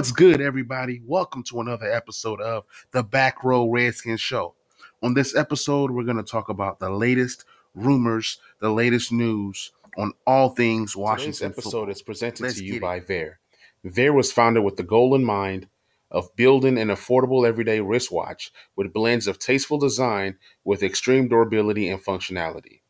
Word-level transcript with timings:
What's 0.00 0.12
good, 0.12 0.40
everybody? 0.40 1.02
Welcome 1.04 1.42
to 1.42 1.60
another 1.60 1.92
episode 1.92 2.40
of 2.40 2.64
the 2.90 3.02
Back 3.02 3.44
Row 3.44 3.68
Redskins 3.70 4.22
Show. 4.22 4.54
On 5.02 5.12
this 5.12 5.36
episode, 5.36 5.90
we're 5.90 6.04
going 6.04 6.16
to 6.16 6.22
talk 6.22 6.48
about 6.48 6.78
the 6.78 6.88
latest 6.88 7.44
rumors, 7.74 8.38
the 8.60 8.70
latest 8.70 9.12
news 9.12 9.72
on 9.98 10.14
all 10.26 10.48
things 10.48 10.96
Washington. 10.96 11.32
Today's 11.34 11.58
episode 11.58 11.70
football. 11.72 11.90
is 11.90 12.00
presented 12.00 12.44
Let's 12.44 12.56
to 12.56 12.64
you 12.64 12.80
by 12.80 13.00
VAER. 13.00 13.40
VAER 13.84 14.14
was 14.14 14.32
founded 14.32 14.64
with 14.64 14.78
the 14.78 14.82
goal 14.82 15.14
in 15.14 15.22
mind 15.22 15.68
of 16.10 16.34
building 16.34 16.78
an 16.78 16.88
affordable 16.88 17.46
everyday 17.46 17.82
wristwatch 17.82 18.52
with 18.76 18.94
blends 18.94 19.26
of 19.26 19.38
tasteful 19.38 19.76
design 19.76 20.38
with 20.64 20.82
extreme 20.82 21.28
durability 21.28 21.90
and 21.90 22.02
functionality. 22.02 22.80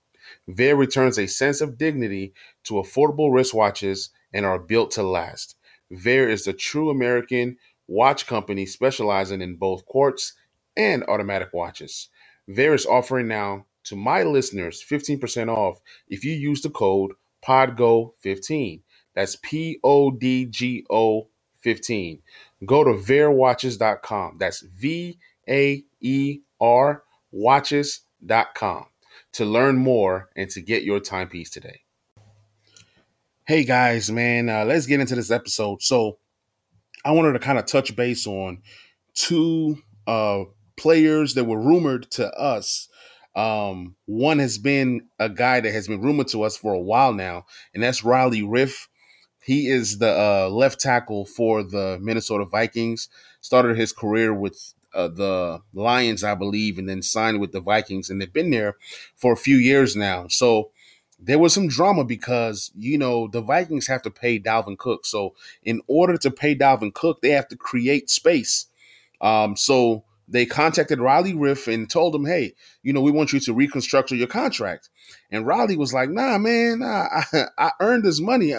VAER 0.46 0.76
returns 0.76 1.18
a 1.18 1.26
sense 1.26 1.60
of 1.60 1.76
dignity 1.76 2.34
to 2.62 2.74
affordable 2.74 3.32
wristwatches 3.32 4.10
and 4.32 4.46
are 4.46 4.60
built 4.60 4.92
to 4.92 5.02
last. 5.02 5.56
VAER 5.90 6.28
is 6.28 6.44
the 6.44 6.52
true 6.52 6.90
American 6.90 7.56
watch 7.88 8.26
company 8.26 8.66
specializing 8.66 9.42
in 9.42 9.56
both 9.56 9.84
quartz 9.86 10.34
and 10.76 11.04
automatic 11.04 11.52
watches. 11.52 12.08
VAER 12.48 12.74
is 12.74 12.86
offering 12.86 13.28
now 13.28 13.66
to 13.84 13.96
my 13.96 14.22
listeners 14.22 14.84
15% 14.88 15.48
off 15.48 15.80
if 16.08 16.24
you 16.24 16.32
use 16.32 16.62
the 16.62 16.70
code 16.70 17.12
PODGO15. 17.44 18.82
That's 19.14 19.36
P 19.42 19.80
O 19.82 20.10
D 20.10 20.46
G 20.46 20.84
O 20.90 21.28
15. 21.58 22.22
Go 22.64 22.84
to 22.84 22.90
VAERWatches.com. 22.90 24.36
That's 24.38 24.60
V 24.60 25.18
A 25.48 25.84
E 26.00 26.40
R 26.60 27.02
watches.com 27.32 28.86
to 29.32 29.44
learn 29.44 29.76
more 29.76 30.28
and 30.36 30.50
to 30.50 30.60
get 30.60 30.82
your 30.82 31.00
timepiece 31.00 31.50
today. 31.50 31.82
Hey 33.50 33.64
guys, 33.64 34.12
man, 34.12 34.48
uh, 34.48 34.64
let's 34.64 34.86
get 34.86 35.00
into 35.00 35.16
this 35.16 35.32
episode. 35.32 35.82
So, 35.82 36.18
I 37.04 37.10
wanted 37.10 37.32
to 37.32 37.40
kind 37.40 37.58
of 37.58 37.66
touch 37.66 37.96
base 37.96 38.24
on 38.24 38.62
two 39.14 39.76
uh, 40.06 40.44
players 40.76 41.34
that 41.34 41.42
were 41.42 41.60
rumored 41.60 42.08
to 42.12 42.32
us. 42.32 42.86
Um, 43.34 43.96
one 44.06 44.38
has 44.38 44.56
been 44.56 45.08
a 45.18 45.28
guy 45.28 45.58
that 45.58 45.72
has 45.72 45.88
been 45.88 46.00
rumored 46.00 46.28
to 46.28 46.44
us 46.44 46.56
for 46.56 46.72
a 46.72 46.80
while 46.80 47.12
now, 47.12 47.44
and 47.74 47.82
that's 47.82 48.04
Riley 48.04 48.42
Reiff. 48.42 48.86
He 49.42 49.66
is 49.66 49.98
the 49.98 50.16
uh, 50.16 50.48
left 50.48 50.78
tackle 50.78 51.26
for 51.26 51.64
the 51.64 51.98
Minnesota 52.00 52.44
Vikings. 52.44 53.08
Started 53.40 53.76
his 53.76 53.92
career 53.92 54.32
with 54.32 54.74
uh, 54.94 55.08
the 55.08 55.60
Lions, 55.74 56.22
I 56.22 56.36
believe, 56.36 56.78
and 56.78 56.88
then 56.88 57.02
signed 57.02 57.40
with 57.40 57.50
the 57.50 57.60
Vikings, 57.60 58.10
and 58.10 58.20
they've 58.22 58.32
been 58.32 58.50
there 58.50 58.76
for 59.16 59.32
a 59.32 59.36
few 59.36 59.56
years 59.56 59.96
now. 59.96 60.28
So 60.28 60.70
there 61.22 61.38
was 61.38 61.52
some 61.52 61.68
drama 61.68 62.04
because 62.04 62.70
you 62.74 62.96
know 62.98 63.28
the 63.28 63.40
Vikings 63.42 63.86
have 63.86 64.02
to 64.02 64.10
pay 64.10 64.38
Dalvin 64.38 64.78
Cook. 64.78 65.04
So 65.06 65.34
in 65.62 65.82
order 65.86 66.16
to 66.18 66.30
pay 66.30 66.54
Dalvin 66.54 66.94
Cook, 66.94 67.20
they 67.20 67.30
have 67.30 67.48
to 67.48 67.56
create 67.56 68.10
space. 68.10 68.66
Um, 69.20 69.56
so 69.56 70.04
they 70.28 70.46
contacted 70.46 71.00
Riley 71.00 71.32
Reiff 71.32 71.72
and 71.72 71.90
told 71.90 72.14
him, 72.14 72.24
"Hey, 72.24 72.54
you 72.82 72.92
know, 72.92 73.02
we 73.02 73.10
want 73.10 73.32
you 73.32 73.40
to 73.40 73.52
reconstruct 73.52 74.12
your 74.12 74.26
contract." 74.28 74.88
And 75.30 75.46
Riley 75.46 75.76
was 75.76 75.92
like, 75.92 76.08
"Nah, 76.08 76.38
man, 76.38 76.78
nah, 76.78 77.08
I, 77.32 77.46
I 77.58 77.70
earned 77.80 78.04
this 78.04 78.20
money. 78.20 78.54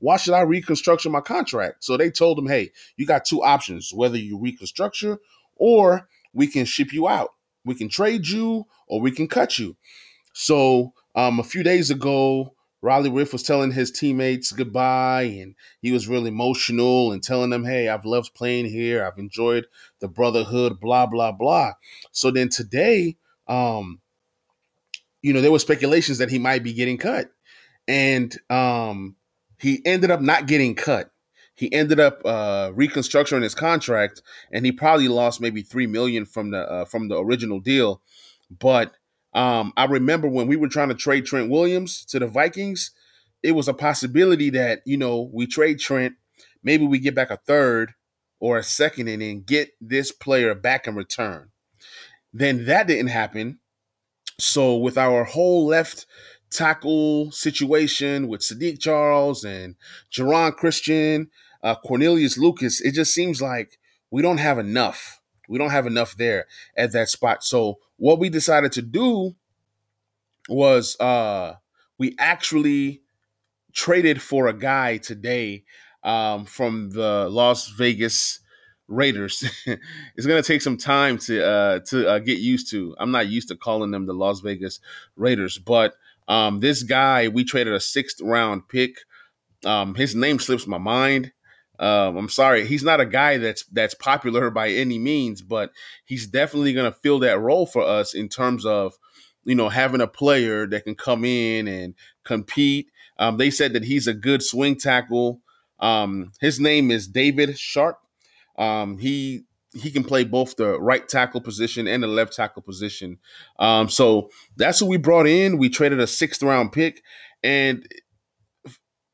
Why 0.00 0.16
should 0.16 0.34
I 0.34 0.42
reconstruct 0.42 1.08
my 1.08 1.20
contract?" 1.20 1.84
So 1.84 1.96
they 1.96 2.10
told 2.10 2.38
him, 2.38 2.48
"Hey, 2.48 2.72
you 2.96 3.06
got 3.06 3.24
two 3.24 3.42
options: 3.42 3.92
whether 3.94 4.18
you 4.18 4.38
reconstruct 4.38 5.02
or 5.56 6.08
we 6.34 6.46
can 6.46 6.64
ship 6.64 6.92
you 6.92 7.08
out. 7.08 7.30
We 7.64 7.74
can 7.74 7.88
trade 7.88 8.26
you, 8.26 8.66
or 8.86 9.00
we 9.00 9.12
can 9.12 9.28
cut 9.28 9.58
you." 9.58 9.76
So 10.34 10.92
um, 11.14 11.38
a 11.40 11.44
few 11.44 11.62
days 11.62 11.90
ago, 11.90 12.54
Riley 12.82 13.10
Reiff 13.10 13.32
was 13.32 13.44
telling 13.44 13.70
his 13.70 13.92
teammates 13.92 14.50
goodbye, 14.50 15.22
and 15.22 15.54
he 15.80 15.92
was 15.92 16.08
really 16.08 16.28
emotional 16.28 17.12
and 17.12 17.22
telling 17.22 17.50
them, 17.50 17.64
"Hey, 17.64 17.88
I've 17.88 18.04
loved 18.04 18.34
playing 18.34 18.66
here. 18.66 19.04
I've 19.04 19.18
enjoyed 19.18 19.66
the 20.00 20.08
brotherhood." 20.08 20.80
Blah 20.80 21.06
blah 21.06 21.32
blah. 21.32 21.72
So 22.10 22.30
then 22.32 22.48
today, 22.48 23.16
um, 23.46 24.00
you 25.22 25.32
know, 25.32 25.40
there 25.40 25.52
were 25.52 25.60
speculations 25.60 26.18
that 26.18 26.30
he 26.30 26.38
might 26.38 26.64
be 26.64 26.72
getting 26.72 26.98
cut, 26.98 27.30
and 27.86 28.36
um, 28.50 29.14
he 29.60 29.80
ended 29.84 30.10
up 30.10 30.20
not 30.20 30.46
getting 30.46 30.74
cut. 30.74 31.10
He 31.54 31.72
ended 31.72 32.00
up 32.00 32.20
uh, 32.24 32.72
reconstructing 32.74 33.42
his 33.42 33.54
contract, 33.54 34.22
and 34.50 34.66
he 34.66 34.72
probably 34.72 35.06
lost 35.06 35.40
maybe 35.40 35.62
three 35.62 35.86
million 35.86 36.24
from 36.24 36.50
the 36.50 36.68
uh, 36.68 36.84
from 36.84 37.06
the 37.06 37.16
original 37.18 37.60
deal. 37.60 38.02
But 38.50 38.94
um, 39.34 39.72
I 39.76 39.86
remember 39.86 40.28
when 40.28 40.46
we 40.46 40.56
were 40.56 40.68
trying 40.68 40.88
to 40.88 40.94
trade 40.94 41.26
Trent 41.26 41.50
Williams 41.50 42.04
to 42.06 42.18
the 42.18 42.26
Vikings, 42.26 42.90
it 43.42 43.52
was 43.52 43.68
a 43.68 43.74
possibility 43.74 44.50
that 44.50 44.82
you 44.84 44.96
know 44.96 45.30
we 45.32 45.46
trade 45.46 45.78
Trent, 45.78 46.14
maybe 46.62 46.86
we 46.86 46.98
get 46.98 47.14
back 47.14 47.30
a 47.30 47.38
third 47.38 47.94
or 48.40 48.58
a 48.58 48.62
second, 48.62 49.08
and 49.08 49.22
then 49.22 49.42
get 49.42 49.70
this 49.80 50.12
player 50.12 50.54
back 50.54 50.86
in 50.86 50.94
return. 50.94 51.50
Then 52.32 52.64
that 52.66 52.86
didn't 52.86 53.08
happen. 53.08 53.58
So 54.38 54.76
with 54.76 54.98
our 54.98 55.24
whole 55.24 55.66
left 55.66 56.06
tackle 56.50 57.30
situation 57.30 58.28
with 58.28 58.40
Saahdiq 58.40 58.80
Charles 58.80 59.44
and 59.44 59.76
Geron 60.12 60.54
Christian, 60.54 61.30
uh, 61.62 61.76
Cornelius 61.76 62.36
Lucas, 62.36 62.80
it 62.80 62.92
just 62.92 63.14
seems 63.14 63.40
like 63.40 63.78
we 64.10 64.22
don't 64.22 64.38
have 64.38 64.58
enough. 64.58 65.20
We 65.48 65.58
don't 65.58 65.70
have 65.70 65.86
enough 65.86 66.16
there 66.16 66.46
at 66.76 66.92
that 66.92 67.08
spot. 67.08 67.44
So 67.44 67.78
what 68.02 68.18
we 68.18 68.28
decided 68.28 68.72
to 68.72 68.82
do 68.82 69.32
was 70.48 70.98
uh 70.98 71.54
we 71.98 72.16
actually 72.18 73.00
traded 73.72 74.20
for 74.20 74.48
a 74.48 74.52
guy 74.52 74.96
today 74.96 75.62
um 76.02 76.44
from 76.44 76.90
the 76.90 77.28
Las 77.30 77.68
Vegas 77.68 78.40
Raiders. 78.88 79.44
it's 80.16 80.26
gonna 80.26 80.42
take 80.42 80.62
some 80.62 80.76
time 80.76 81.16
to 81.18 81.46
uh 81.46 81.78
to 81.90 82.08
uh, 82.08 82.18
get 82.18 82.38
used 82.38 82.68
to. 82.72 82.92
I'm 82.98 83.12
not 83.12 83.28
used 83.28 83.46
to 83.48 83.56
calling 83.56 83.92
them 83.92 84.06
the 84.06 84.14
Las 84.14 84.40
Vegas 84.40 84.80
Raiders, 85.14 85.58
but 85.58 85.94
um 86.26 86.58
this 86.58 86.82
guy 86.82 87.28
we 87.28 87.44
traded 87.44 87.72
a 87.72 87.78
sixth 87.78 88.20
round 88.20 88.68
pick. 88.68 88.96
Um 89.64 89.94
his 89.94 90.16
name 90.16 90.40
slips 90.40 90.66
my 90.66 90.78
mind. 90.78 91.30
Um, 91.78 92.16
I'm 92.16 92.28
sorry, 92.28 92.66
he's 92.66 92.84
not 92.84 93.00
a 93.00 93.06
guy 93.06 93.38
that's 93.38 93.64
that's 93.72 93.94
popular 93.94 94.50
by 94.50 94.70
any 94.70 94.98
means, 94.98 95.42
but 95.42 95.72
he's 96.04 96.26
definitely 96.26 96.72
going 96.72 96.90
to 96.90 96.98
fill 96.98 97.18
that 97.20 97.40
role 97.40 97.66
for 97.66 97.82
us 97.82 98.14
in 98.14 98.28
terms 98.28 98.64
of 98.64 98.94
you 99.44 99.54
know 99.54 99.68
having 99.68 100.00
a 100.00 100.06
player 100.06 100.66
that 100.66 100.84
can 100.84 100.94
come 100.94 101.24
in 101.24 101.66
and 101.66 101.94
compete. 102.24 102.90
Um, 103.18 103.36
they 103.36 103.50
said 103.50 103.72
that 103.72 103.84
he's 103.84 104.06
a 104.06 104.14
good 104.14 104.42
swing 104.42 104.76
tackle. 104.76 105.40
Um, 105.80 106.32
his 106.40 106.60
name 106.60 106.90
is 106.90 107.08
David 107.08 107.58
Sharpe. 107.58 107.98
Um, 108.56 108.98
he 108.98 109.44
he 109.74 109.90
can 109.90 110.04
play 110.04 110.24
both 110.24 110.56
the 110.56 110.78
right 110.78 111.08
tackle 111.08 111.40
position 111.40 111.88
and 111.88 112.02
the 112.02 112.06
left 112.06 112.34
tackle 112.34 112.62
position. 112.62 113.18
Um, 113.58 113.88
so 113.88 114.30
that's 114.56 114.82
what 114.82 114.88
we 114.88 114.98
brought 114.98 115.26
in. 115.26 115.58
We 115.58 115.70
traded 115.70 116.00
a 116.00 116.06
sixth 116.06 116.42
round 116.42 116.72
pick, 116.72 117.02
and 117.42 117.86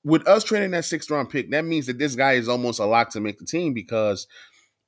with 0.04 0.26
us 0.26 0.44
trading 0.44 0.70
that 0.72 0.84
sixth 0.84 1.10
round 1.10 1.30
pick, 1.30 1.50
that 1.50 1.64
means 1.64 1.86
that 1.86 1.98
this 1.98 2.14
guy 2.14 2.32
is 2.32 2.48
almost 2.48 2.80
a 2.80 2.86
lock 2.86 3.10
to 3.10 3.20
make 3.20 3.38
the 3.38 3.44
team 3.44 3.74
because 3.74 4.26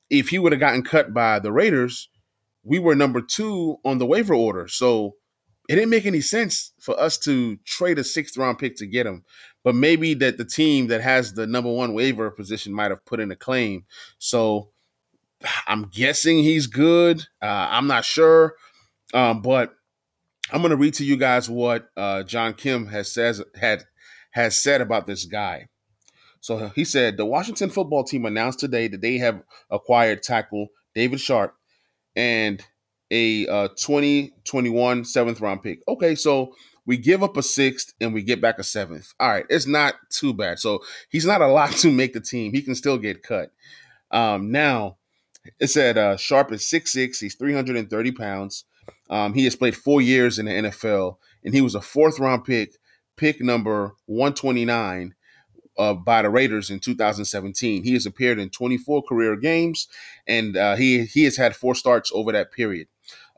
if 0.09 0.29
he 0.29 0.39
would 0.39 0.53
have 0.53 0.61
gotten 0.61 0.83
cut 0.83 1.15
by 1.15 1.39
the 1.39 1.53
Raiders, 1.53 2.09
we 2.63 2.79
were 2.79 2.95
number 2.95 3.21
two 3.21 3.79
on 3.85 3.99
the 3.99 4.07
waiver 4.07 4.35
order. 4.35 4.69
So 4.69 5.15
it 5.69 5.77
didn't 5.77 5.91
make 5.91 6.07
any 6.07 6.21
sense 6.21 6.73
for 6.81 6.99
us 6.99 7.17
to 7.19 7.57
trade 7.65 7.99
a 7.99 8.05
sixth 8.05 8.37
round 8.37 8.59
pick 8.59 8.77
to 8.77 8.87
get 8.87 9.07
him. 9.07 9.25
But 9.63 9.75
maybe 9.75 10.15
that 10.15 10.37
the 10.37 10.45
team 10.45 10.89
that 10.89 11.01
has 11.01 11.35
the 11.35 11.47
number 11.47 11.71
one 11.71 11.95
waiver 11.95 12.31
position 12.31 12.73
might 12.73 12.91
have 12.91 13.05
put 13.05 13.21
in 13.21 13.31
a 13.31 13.37
claim. 13.37 13.85
So 14.19 14.71
I'm 15.67 15.85
guessing 15.85 16.39
he's 16.39 16.67
good. 16.67 17.21
Uh, 17.41 17.69
I'm 17.71 17.87
not 17.87 18.05
sure. 18.05 18.55
Um, 19.15 19.43
but 19.43 19.75
I'm 20.53 20.61
going 20.61 20.71
to 20.71 20.77
read 20.77 20.95
to 20.95 21.05
you 21.05 21.17
guys 21.17 21.49
what 21.49 21.89
uh, 21.97 22.23
John 22.25 22.55
Keim 22.55 22.87
has 22.87 23.13
says 23.13 23.43
had 23.59 23.85
has 24.31 24.59
said 24.59 24.81
about 24.81 25.07
this 25.07 25.25
guy. 25.25 25.69
So 26.41 26.71
he 26.75 26.85
said 26.85 27.17
the 27.17 27.27
Washington 27.27 27.71
football 27.71 28.05
team 28.05 28.25
announced 28.25 28.61
today 28.61 28.89
that 28.89 29.03
they 29.03 29.19
have 29.19 29.43
acquired 29.71 30.23
tackle 30.23 30.69
David 30.95 31.21
Sharpe 31.21 31.55
and 32.17 32.65
a 33.11 33.47
uh, 33.47 33.69
2021 33.77 35.05
seventh 35.05 35.41
round 35.41 35.63
pick. 35.63 35.81
Okay, 35.87 36.15
so 36.15 36.55
we 36.87 36.97
give 36.97 37.23
up 37.23 37.37
a 37.37 37.43
sixth 37.43 37.93
and 38.01 38.15
we 38.15 38.23
get 38.23 38.41
back 38.41 38.59
a 38.59 38.65
seventh. 38.65 39.13
All 39.21 39.29
right, 39.29 39.45
it's 39.51 39.67
not 39.67 39.95
too 40.11 40.33
bad. 40.33 40.59
So 40.59 40.81
he's 41.11 41.27
not 41.27 41.43
a 41.43 41.47
lot 41.47 41.73
to 41.73 41.91
make 41.91 42.15
the 42.15 42.21
team. 42.21 42.53
He 42.53 42.63
can 42.63 42.75
still 42.75 42.99
get 42.99 43.23
cut. 43.23 43.53
Um, 44.11 44.51
now 44.51 44.97
it 45.59 45.69
said 45.69 45.99
uh, 45.99 46.17
Sharpe 46.17 46.53
is 46.53 46.63
6'6, 46.63 47.19
he's 47.19 47.35
330 47.35 48.13
pounds. 48.13 48.65
Um, 49.09 49.35
he 49.35 49.45
has 49.45 49.57
played 49.57 49.77
four 49.77 50.01
years 50.01 50.39
in 50.39 50.47
the 50.47 50.53
NFL, 50.53 51.17
and 51.45 51.55
he 51.55 51.61
was 51.61 51.75
a 51.75 51.81
fourth 51.81 52.19
round 52.19 52.45
pick 52.45 52.77
pick 53.21 53.43
number 53.43 53.95
129 54.07 55.15
uh, 55.79 55.95
by 55.95 56.23
the 56.23 56.31
Raiders 56.31 56.71
in 56.71 56.81
2017. 56.81 57.85
He 57.85 57.93
has 57.93 58.07
appeared 58.07 58.39
in 58.39 58.49
24 58.49 59.03
career 59.03 59.37
games, 59.37 59.89
and 60.27 60.57
uh, 60.57 60.77
he 60.77 61.05
he 61.05 61.25
has 61.25 61.37
had 61.37 61.55
four 61.55 61.75
starts 61.75 62.11
over 62.15 62.33
that 62.33 62.51
period. 62.51 62.89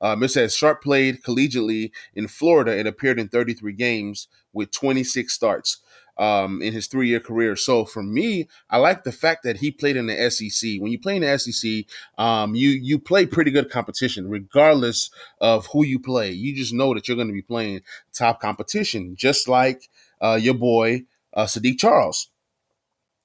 Um, 0.01 0.23
it 0.23 0.29
says 0.29 0.55
Sharpe 0.55 0.83
played 0.83 1.23
collegiately 1.23 1.91
in 2.15 2.29
Florida 2.29 2.77
and 2.79 2.89
appeared 2.89 3.19
in 3.19 3.29
33 3.29 3.73
games 3.73 4.29
with 4.53 4.71
26 4.71 5.33
starts. 5.33 5.79
Um, 6.19 6.61
in 6.63 6.73
his 6.73 6.87
three 6.87 7.09
year 7.09 7.21
career. 7.21 7.57
So 7.57 7.85
for 7.85 8.03
me, 8.03 8.49
I 8.71 8.79
like 8.79 9.05
the 9.05 9.13
fact 9.13 9.43
that 9.45 9.59
he 9.59 9.71
played 9.71 9.97
in 9.97 10.07
the 10.07 10.31
SEC. 10.31 10.81
When 10.81 10.93
you 10.93 10.99
play 10.99 11.17
in 11.17 11.23
the 11.23 11.39
SEC, 11.39 11.85
um, 12.19 12.55
you 12.55 12.71
you 12.71 12.99
play 12.99 13.27
pretty 13.27 13.51
good 13.51 13.71
competition, 13.71 14.29
regardless 14.29 15.11
of 15.41 15.67
who 15.67 15.85
you 15.85 15.99
play. 15.99 16.31
You 16.31 16.55
just 16.55 16.75
know 16.75 16.95
that 16.95 17.09
you're 17.09 17.17
going 17.17 17.29
to 17.29 17.35
be 17.35 17.43
playing 17.43 17.83
top 18.13 18.41
competition, 18.41 19.15
just 19.17 19.49
like 19.49 19.89
uh, 20.21 20.39
your 20.41 20.55
boy 20.55 21.03
uh, 21.35 21.45
Saahdiq 21.45 21.79
Charles. 21.79 22.31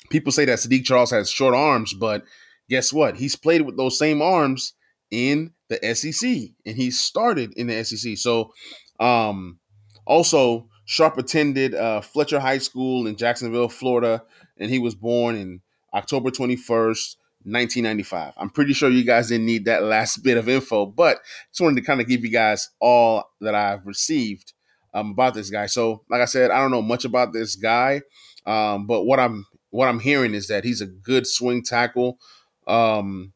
People 0.09 0.31
say 0.31 0.45
that 0.45 0.59
Saahdiq 0.59 0.85
Charles 0.85 1.11
has 1.11 1.29
short 1.29 1.53
arms, 1.53 1.93
but 1.93 2.23
guess 2.69 2.93
what? 2.93 3.17
He's 3.17 3.35
played 3.35 3.61
with 3.61 3.77
those 3.77 3.97
same 3.97 4.21
arms 4.21 4.73
in 5.11 5.51
the 5.69 5.95
SEC, 5.95 6.29
and 6.65 6.75
he 6.75 6.91
started 6.91 7.53
in 7.57 7.67
the 7.67 7.83
SEC. 7.83 8.17
So, 8.17 8.53
um, 8.99 9.59
also 10.05 10.69
Sharpe 10.89 11.17
attended 11.17 11.75
uh, 11.75 11.99
Fletcher 11.99 12.39
High 12.39 12.59
School 12.59 13.07
in 13.07 13.17
Jacksonville, 13.17 13.67
Florida, 13.67 14.23
and 14.57 14.71
he 14.71 14.79
was 14.79 14.95
born 14.95 15.35
in 15.35 15.59
October 15.93 16.31
21st, 16.31 17.17
1995. 17.43 18.33
I'm 18.37 18.49
pretty 18.49 18.71
sure 18.71 18.89
you 18.89 19.03
guys 19.03 19.27
didn't 19.27 19.45
need 19.45 19.65
that 19.65 19.83
last 19.83 20.17
bit 20.23 20.37
of 20.37 20.47
info, 20.47 20.85
but 20.85 21.19
just 21.51 21.59
wanted 21.59 21.81
to 21.81 21.85
kind 21.85 21.99
of 21.99 22.07
give 22.07 22.23
you 22.23 22.31
guys 22.31 22.69
all 22.79 23.25
that 23.41 23.53
I've 23.53 23.85
received 23.85 24.53
um, 24.93 25.11
about 25.11 25.33
this 25.33 25.49
guy. 25.49 25.65
So, 25.65 26.03
like 26.09 26.21
I 26.21 26.25
said, 26.25 26.51
I 26.51 26.59
don't 26.59 26.71
know 26.71 26.81
much 26.81 27.03
about 27.03 27.33
this 27.33 27.57
guy, 27.57 28.01
um, 28.45 28.87
but 28.87 29.03
what 29.03 29.19
I'm 29.19 29.45
what 29.71 29.89
I'm 29.89 29.99
hearing 29.99 30.33
is 30.33 30.47
that 30.47 30.63
he's 30.63 30.79
a 30.79 30.87
good 30.87 31.27
swing 31.27 31.63
tackle. 31.63 32.17
Um, 32.65 33.33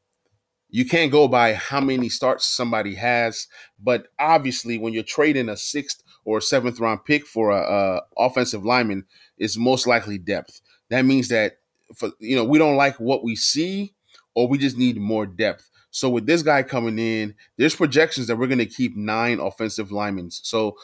you 0.72 0.86
can't 0.86 1.12
go 1.12 1.28
by 1.28 1.54
how 1.54 1.82
many 1.82 2.10
starts 2.10 2.46
somebody 2.46 2.96
has, 2.96 3.48
but 3.80 4.08
obviously, 4.18 4.78
when 4.78 4.94
you're 4.94 5.04
trading 5.04 5.50
a 5.50 5.58
sixth 5.58 6.02
or 6.24 6.40
seventh 6.40 6.80
round 6.80 7.04
pick 7.06 7.28
for 7.28 7.52
a, 7.52 7.62
a 7.62 8.02
offensive 8.18 8.66
lineman, 8.66 9.06
it's 9.38 9.58
most 9.58 9.86
likely 9.86 10.18
depth. 10.18 10.62
That 10.90 11.04
means 11.04 11.28
that 11.28 11.58
for 11.96 12.12
you 12.20 12.36
know 12.36 12.46
we 12.46 12.58
don't 12.58 12.78
like 12.78 13.00
what 13.00 13.24
we 13.24 13.36
see, 13.36 13.94
or 14.34 14.48
we 14.48 14.58
just 14.58 14.78
need 14.78 14.98
more 14.98 15.26
depth. 15.26 15.70
So 15.92 16.10
with 16.10 16.26
this 16.26 16.42
guy 16.42 16.64
coming 16.64 16.98
in, 16.98 17.36
there's 17.58 17.76
projections 17.76 18.28
that 18.28 18.38
we're 18.38 18.48
going 18.48 18.60
to 18.60 18.66
keep 18.66 18.96
nine 18.96 19.40
offensive 19.42 19.92
linemen. 19.92 20.32
So 20.32 20.78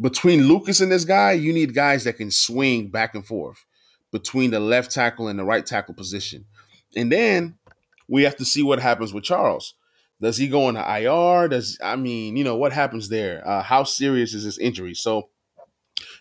between 0.00 0.48
Lucas 0.48 0.80
and 0.80 0.90
this 0.90 1.04
guy, 1.04 1.32
you 1.32 1.52
need 1.52 1.74
guys 1.74 2.04
that 2.04 2.16
can 2.16 2.30
swing 2.30 2.88
back 2.88 3.14
and 3.14 3.26
forth 3.26 3.66
between 4.10 4.50
the 4.50 4.60
left 4.60 4.90
tackle 4.90 5.28
and 5.28 5.38
the 5.38 5.44
right 5.44 5.66
tackle 5.66 5.92
position. 5.92 6.46
And 6.96 7.12
then 7.12 7.57
we 8.08 8.22
have 8.22 8.36
to 8.36 8.44
see 8.44 8.62
what 8.62 8.80
happens 8.80 9.12
with 9.12 9.24
Charles. 9.24 9.74
Does 10.20 10.36
he 10.36 10.48
go 10.48 10.68
into 10.68 10.80
IR? 10.80 11.48
Does 11.48 11.78
I 11.82 11.96
mean, 11.96 12.36
you 12.36 12.44
know, 12.44 12.56
what 12.56 12.72
happens 12.72 13.08
there? 13.08 13.46
Uh, 13.46 13.62
how 13.62 13.84
serious 13.84 14.34
is 14.34 14.44
this 14.44 14.58
injury? 14.58 14.94
So 14.94 15.28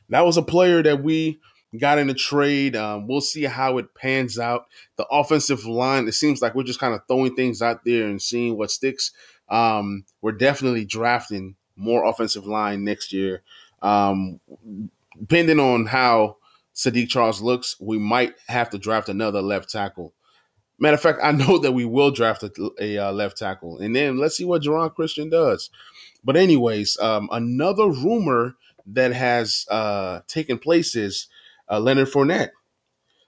that 0.10 0.26
was 0.26 0.38
a 0.38 0.44
player 0.44 0.84
that 0.84 1.04
we 1.04 1.40
got 1.78 1.98
in 1.98 2.10
a 2.10 2.14
trade. 2.14 2.76
Um, 2.76 3.08
we'll 3.08 3.22
see 3.22 3.44
how 3.44 3.78
it 3.78 3.94
pans 3.96 4.38
out. 4.38 4.68
The 4.98 5.06
offensive 5.08 5.66
line, 5.66 6.08
it 6.08 6.14
seems 6.14 6.42
like 6.42 6.56
we're 6.56 6.64
just 6.64 6.80
kind 6.80 6.94
of 6.94 7.02
throwing 7.08 7.36
things 7.36 7.62
out 7.62 7.84
there 7.86 8.08
and 8.08 8.22
seeing 8.22 8.58
what 8.58 8.72
sticks. 8.72 9.12
Um, 9.50 10.06
we're 10.22 10.34
definitely 10.34 10.86
drafting 10.86 11.56
more 11.76 12.06
offensive 12.06 12.46
line 12.46 12.84
next 12.84 13.14
year. 13.14 13.42
Um, 13.82 14.40
depending 15.20 15.60
on 15.60 15.86
how 15.86 16.38
Saahdiq 16.76 17.10
Charles 17.10 17.42
looks, 17.42 17.76
we 17.80 17.98
might 17.98 18.36
have 18.48 18.70
to 18.72 18.78
draft 18.78 19.10
another 19.10 19.42
left 19.42 19.70
tackle. 19.70 20.14
Matter 20.80 20.96
of 20.96 21.02
fact, 21.02 21.20
I 21.24 21.32
know 21.32 21.58
that 21.58 21.72
we 21.72 21.86
will 21.86 22.12
draft 22.12 22.44
a, 22.44 22.52
a 22.80 22.98
uh, 22.98 23.12
left 23.12 23.38
tackle, 23.38 23.80
and 23.80 23.96
then 23.96 24.18
let's 24.20 24.38
see 24.38 24.46
what 24.46 24.62
Geron 24.62 24.94
Christian 24.94 25.30
does. 25.30 25.70
But 26.24 26.38
anyways, 26.38 26.98
um, 27.00 27.30
another 27.32 27.88
rumor 27.88 28.56
that 28.86 29.12
has 29.14 29.66
uh, 29.70 30.22
taken 30.28 30.60
place 30.60 30.96
is 30.96 31.28
uh, 31.70 31.80
Leonard 31.80 32.10
Fournette. 32.10 32.52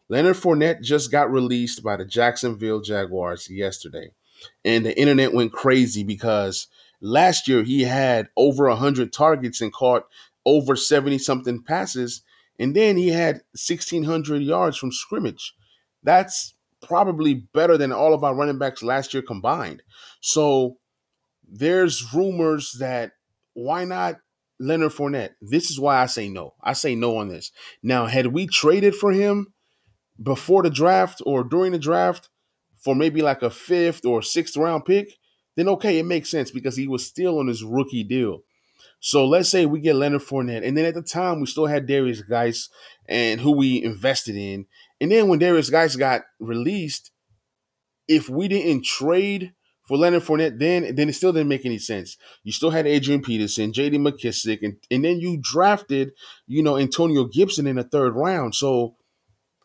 Leonard 0.09 0.35
Fournette 0.35 0.81
just 0.81 1.11
got 1.11 1.31
released 1.31 1.83
by 1.83 1.97
the 1.97 2.05
Jacksonville 2.05 2.81
Jaguars 2.81 3.49
yesterday, 3.49 4.11
and 4.63 4.85
the 4.85 4.99
internet 4.99 5.33
went 5.33 5.51
crazy 5.51 6.03
because 6.03 6.67
last 7.01 7.47
year 7.47 7.63
he 7.63 7.83
had 7.83 8.29
over 8.37 8.69
hundred 8.69 9.11
targets 9.11 9.61
and 9.61 9.73
caught 9.73 10.05
over 10.45 10.75
seventy 10.75 11.17
something 11.17 11.63
passes, 11.63 12.21
and 12.59 12.75
then 12.75 12.95
he 12.95 13.09
had 13.09 13.41
sixteen 13.55 14.03
hundred 14.03 14.41
yards 14.41 14.77
from 14.77 14.91
scrimmage. 14.91 15.55
That's 16.03 16.53
probably 16.81 17.33
better 17.53 17.77
than 17.77 17.91
all 17.91 18.13
of 18.13 18.23
our 18.23 18.35
running 18.35 18.57
backs 18.57 18.83
last 18.83 19.13
year 19.13 19.23
combined. 19.23 19.83
So 20.21 20.77
there's 21.47 22.13
rumors 22.13 22.77
that 22.79 23.11
why 23.53 23.83
not 23.85 24.17
Leonard 24.59 24.91
Fournette? 24.91 25.31
This 25.41 25.69
is 25.69 25.79
why 25.79 26.01
I 26.01 26.05
say 26.05 26.29
no. 26.29 26.53
I 26.63 26.73
say 26.73 26.95
no 26.95 27.17
on 27.17 27.29
this. 27.29 27.51
Now, 27.81 28.05
had 28.05 28.27
we 28.27 28.47
traded 28.47 28.95
for 28.95 29.11
him 29.11 29.53
before 30.21 30.63
the 30.63 30.69
draft 30.69 31.21
or 31.25 31.43
during 31.43 31.71
the 31.71 31.79
draft 31.79 32.29
for 32.77 32.95
maybe 32.95 33.21
like 33.21 33.41
a 33.41 33.49
fifth 33.49 34.05
or 34.05 34.21
sixth 34.21 34.57
round 34.57 34.85
pick, 34.85 35.13
then 35.55 35.69
okay, 35.69 35.99
it 35.99 36.05
makes 36.05 36.29
sense 36.29 36.51
because 36.51 36.75
he 36.75 36.87
was 36.87 37.05
still 37.05 37.39
on 37.39 37.47
his 37.47 37.63
rookie 37.63 38.03
deal. 38.03 38.41
So 39.01 39.25
let's 39.25 39.49
say 39.49 39.65
we 39.65 39.79
get 39.79 39.95
Leonard 39.95 40.21
Fournette, 40.21 40.65
and 40.65 40.77
then 40.77 40.85
at 40.85 40.93
the 40.93 41.01
time 41.01 41.39
we 41.39 41.45
still 41.45 41.67
had 41.67 41.87
Derrius 41.87 42.27
Guice 42.27 42.69
and 43.07 43.39
who 43.39 43.51
we 43.51 43.81
invested 43.81 44.35
in, 44.35 44.65
and 45.01 45.11
then 45.11 45.27
when 45.27 45.39
Derrius 45.39 45.71
Guice 45.71 45.95
got 45.95 46.21
released, 46.39 47.11
if 48.07 48.29
we 48.29 48.47
didn't 48.47 48.85
trade 48.85 49.53
for 49.87 49.97
Leonard 49.97 50.23
Fournette, 50.23 50.59
then 50.59 50.95
then 50.95 51.09
it 51.09 51.13
still 51.13 51.33
didn't 51.33 51.47
make 51.47 51.65
any 51.65 51.79
sense. 51.79 52.17
You 52.43 52.51
still 52.51 52.69
had 52.69 52.85
Adrian 52.85 53.21
Peterson, 53.21 53.73
J.D. 53.73 53.97
McKissic, 53.97 54.59
and 54.61 54.77
and 54.91 55.03
then 55.03 55.19
you 55.19 55.39
drafted, 55.41 56.11
you 56.47 56.61
know, 56.61 56.77
Antonio 56.77 57.25
Gibson 57.25 57.65
in 57.65 57.77
the 57.77 57.83
third 57.83 58.15
round. 58.15 58.55
So 58.55 58.95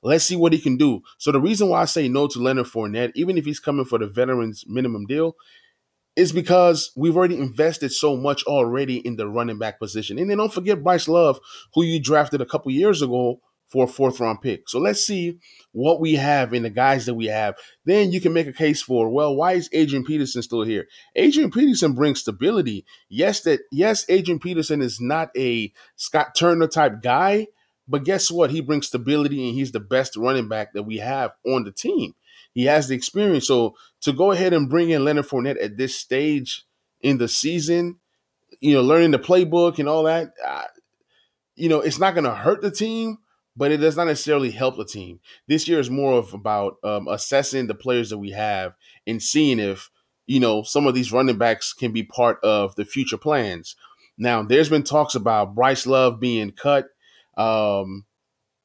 let's 0.03 0.25
see 0.25 0.37
what 0.37 0.53
he 0.53 0.61
can 0.61 0.77
do. 0.77 1.03
So 1.19 1.33
the 1.33 1.41
reason 1.41 1.69
why 1.69 1.83
I 1.83 1.87
say 1.87 2.09
no 2.09 2.27
to 2.29 2.39
Leonard 2.39 2.67
Fournette, 2.67 3.13
even 3.15 3.37
if 3.37 3.45
he's 3.45 3.61
coming 3.61 3.85
for 3.85 3.99
the 3.99 4.07
veterans 4.07 4.65
minimum 4.67 5.07
deal, 5.07 5.35
is 6.17 6.33
because 6.33 6.93
we've 6.97 7.17
already 7.17 7.39
invested 7.39 7.93
so 7.93 8.17
much 8.17 8.45
already 8.45 8.99
in 8.99 9.17
the 9.17 9.29
running 9.29 9.59
back 9.59 9.79
position. 9.79 10.19
And 10.19 10.31
then 10.31 10.39
don't 10.39 10.53
forget 10.53 10.83
Bryce 10.83 11.09
Love, 11.09 11.39
who 11.75 11.83
you 11.83 12.01
drafted 12.01 12.41
a 12.41 12.47
couple 12.47 12.71
years 12.71 13.03
ago 13.03 13.41
for 13.69 13.85
a 13.85 13.89
fourth 13.89 14.21
round 14.21 14.41
pick. 14.41 14.69
So 14.69 14.79
let's 14.79 15.05
see 15.05 15.39
what 15.73 16.01
we 16.01 16.15
have 16.15 16.55
in 16.55 16.63
the 16.63 16.71
guys 16.71 17.07
that 17.07 17.15
we 17.15 17.27
have. 17.27 17.57
Then 17.85 18.13
you 18.13 18.21
can 18.21 18.33
make 18.33 18.47
a 18.47 18.53
case 18.53 18.83
for, 18.83 19.09
well, 19.09 19.35
why 19.35 19.53
is 19.53 19.69
Adrian 19.73 20.05
Peterson 20.05 20.43
still 20.43 20.63
here? 20.63 20.87
Adrian 21.17 21.51
Peterson 21.51 21.95
brings 21.95 22.21
stability. 22.21 22.85
Yes, 23.09 23.41
that 23.43 23.61
yes, 23.73 24.05
Adrian 24.09 24.39
Peterson 24.39 24.81
is 24.81 25.01
not 25.01 25.31
a 25.37 25.73
Scott 25.97 26.35
Turner 26.37 26.69
type 26.69 27.03
guy, 27.03 27.49
but 27.89 28.05
guess 28.05 28.31
what? 28.31 28.51
He 28.51 28.61
brings 28.61 28.87
stability 28.87 29.49
and 29.49 29.55
he's 29.55 29.73
the 29.73 29.81
best 29.81 30.17
running 30.17 30.49
back 30.49 30.73
that 30.75 30.85
we 30.85 30.99
have 30.99 31.33
on 31.45 31.65
the 31.65 31.73
team. 31.73 32.15
He 32.53 32.67
has 32.67 32.89
the 32.89 32.95
experience. 32.95 33.47
So 33.47 33.75
to 34.03 34.13
go 34.13 34.31
ahead 34.31 34.53
and 34.53 34.71
bring 34.71 34.91
in 34.91 35.05
Leonard 35.05 35.27
Fournette 35.27 35.63
at 35.63 35.77
this 35.77 35.97
stage 35.97 36.65
in 37.01 37.19
the 37.19 37.29
season, 37.29 37.99
you 38.61 38.75
know, 38.75 38.83
learning 38.83 39.11
the 39.11 39.19
playbook 39.19 39.79
and 39.79 39.89
all 39.89 40.05
that, 40.05 40.33
uh, 40.47 40.63
you 41.57 41.69
know, 41.69 41.81
it's 41.81 41.99
not 41.99 42.15
going 42.15 42.25
to 42.25 42.35
hurt 42.35 42.63
the 42.63 42.71
team, 42.71 43.19
but 43.57 43.71
it 43.71 43.79
does 43.79 43.97
not 43.97 44.07
necessarily 44.07 44.51
help 44.51 44.77
the 44.77 44.85
team. 44.85 45.21
This 45.47 45.69
year 45.69 45.79
is 45.79 45.91
more 45.91 46.15
of 46.15 46.35
about 46.35 46.77
um, 46.83 47.09
assessing 47.09 47.67
the 47.67 47.75
players 47.75 48.11
that 48.11 48.19
we 48.19 48.31
have 48.31 48.75
and 49.07 49.23
seeing 49.23 49.59
if 49.59 49.91
you 50.27 50.41
know 50.41 50.63
some 50.63 50.87
of 50.87 50.95
these 50.95 51.13
running 51.13 51.39
backs 51.39 51.73
can 51.73 51.93
be 51.93 52.03
part 52.03 52.39
of 52.43 52.75
the 52.77 52.85
future 52.85 53.19
plans. 53.19 53.77
Now, 54.17 54.43
there's 54.43 54.69
been 54.69 54.85
talks 54.85 55.15
about 55.15 55.55
Bryce 55.55 55.87
Love 55.87 56.21
being 56.21 56.53
cut. 56.53 56.89
Um, 57.37 58.05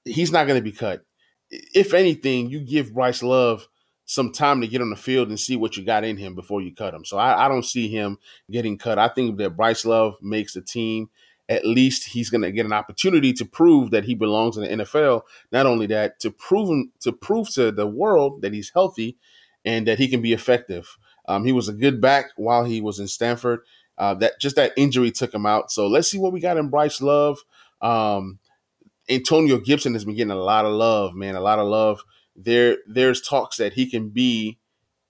he's 0.05 0.31
not 0.31 0.47
going 0.47 0.59
to 0.59 0.63
be 0.63 0.71
cut. 0.71 1.03
If 1.49 1.93
anything, 1.93 2.49
you 2.49 2.59
give 2.59 2.93
Bryce 2.93 3.23
Love 3.23 3.67
some 4.05 4.31
time 4.31 4.61
to 4.61 4.67
get 4.67 4.81
on 4.81 4.89
the 4.89 4.95
field 4.95 5.29
and 5.29 5.39
see 5.39 5.55
what 5.55 5.77
you 5.77 5.85
got 5.85 6.03
in 6.03 6.17
him 6.17 6.33
before 6.35 6.61
you 6.61 6.73
cut 6.73 6.93
him. 6.93 7.05
So 7.05 7.17
I, 7.17 7.45
I 7.45 7.47
don't 7.47 7.65
see 7.65 7.87
him 7.87 8.17
getting 8.49 8.77
cut. 8.77 8.97
I 8.97 9.07
think 9.07 9.37
that 9.37 9.55
Bryce 9.55 9.85
Love 9.85 10.15
makes 10.21 10.53
the 10.53 10.61
team. 10.61 11.09
At 11.49 11.65
least 11.65 12.05
he's 12.05 12.29
going 12.29 12.43
to 12.43 12.51
get 12.51 12.65
an 12.65 12.73
opportunity 12.73 13.33
to 13.33 13.43
prove 13.45 13.91
that 13.91 14.05
he 14.05 14.15
belongs 14.15 14.55
in 14.55 14.63
the 14.63 14.83
NFL. 14.83 15.23
Not 15.51 15.65
only 15.65 15.87
that, 15.87 16.19
to 16.21 16.31
prove 16.31 16.87
to 17.01 17.11
prove 17.11 17.49
to 17.55 17.71
the 17.71 17.87
world 17.87 18.41
that 18.41 18.53
he's 18.53 18.69
healthy 18.69 19.17
and 19.65 19.87
that 19.87 19.97
he 19.97 20.07
can 20.07 20.21
be 20.21 20.31
effective. 20.31 20.97
Um, 21.27 21.43
he 21.43 21.51
was 21.51 21.67
a 21.67 21.73
good 21.73 21.99
back 21.99 22.27
while 22.37 22.63
he 22.63 22.79
was 22.79 22.99
in 22.99 23.07
Stanford. 23.07 23.61
Uh, 23.97 24.13
that 24.13 24.39
just 24.39 24.55
that 24.55 24.71
injury 24.77 25.11
took 25.11 25.33
him 25.33 25.45
out. 25.45 25.71
So 25.71 25.87
let's 25.87 26.07
see 26.07 26.19
what 26.19 26.31
we 26.31 26.39
got 26.39 26.57
in 26.57 26.69
Bryce 26.69 27.01
Love. 27.01 27.39
Um, 27.81 28.39
Antonio 29.09 29.57
Gibson 29.57 29.93
has 29.93 30.05
been 30.05 30.15
getting 30.15 30.31
a 30.31 30.35
lot 30.35 30.65
of 30.65 30.71
love, 30.71 31.15
man, 31.15 31.35
a 31.35 31.41
lot 31.41 31.59
of 31.59 31.67
love 31.67 32.03
there 32.43 32.77
there's 32.87 33.21
talks 33.21 33.57
that 33.57 33.73
he 33.73 33.85
can 33.85 34.09
be 34.09 34.57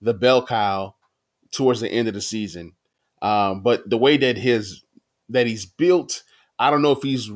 the 0.02 0.14
bell 0.14 0.46
cow 0.46 0.96
towards 1.52 1.80
the 1.80 1.90
end 1.90 2.08
of 2.08 2.14
the 2.14 2.22
season. 2.22 2.74
Um, 3.22 3.62
but 3.62 3.90
the 3.90 3.98
way 3.98 4.18
that 4.18 4.38
his 4.38 4.84
that 5.30 5.46
he's 5.46 5.66
built, 5.66 6.24
I 6.60 6.70
don't 6.70 6.82
know 6.82 6.92
if 6.92 7.02
he's 7.02 7.32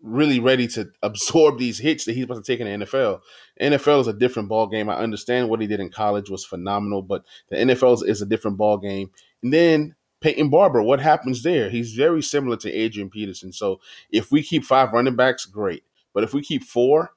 really 0.00 0.40
ready 0.40 0.66
to 0.66 0.90
absorb 1.02 1.58
these 1.58 1.78
hits 1.78 2.04
that 2.06 2.14
he's 2.14 2.24
about 2.24 2.42
to 2.44 2.52
take 2.52 2.58
in 2.60 2.80
the 2.80 2.86
NFL. 2.86 3.20
NFL 3.60 4.00
is 4.00 4.08
a 4.08 4.12
different 4.12 4.48
ball 4.48 4.66
game. 4.66 4.88
I 4.88 4.96
understand 4.96 5.48
what 5.48 5.60
he 5.60 5.66
did 5.68 5.78
in 5.78 5.90
college 5.90 6.28
was 6.28 6.44
phenomenal, 6.44 7.02
but 7.02 7.24
the 7.50 7.56
NFL 7.56 8.08
is 8.08 8.20
a 8.20 8.26
different 8.26 8.56
ball 8.56 8.78
game. 8.78 9.10
And 9.44 9.52
then 9.52 9.94
Peyton 10.20 10.50
Barber, 10.50 10.82
what 10.82 11.00
happens 11.00 11.42
there? 11.42 11.70
He's 11.70 11.92
very 11.92 12.22
similar 12.22 12.56
to 12.58 12.72
Adrian 12.72 13.10
Peterson. 13.10 13.52
So 13.52 13.80
if 14.10 14.32
we 14.32 14.42
keep 14.42 14.64
five 14.64 14.92
running 14.92 15.14
backs, 15.16 15.46
great. 15.46 15.84
But 16.14 16.24
if 16.24 16.34
we 16.34 16.42
keep 16.42 16.64
four, 16.64 17.10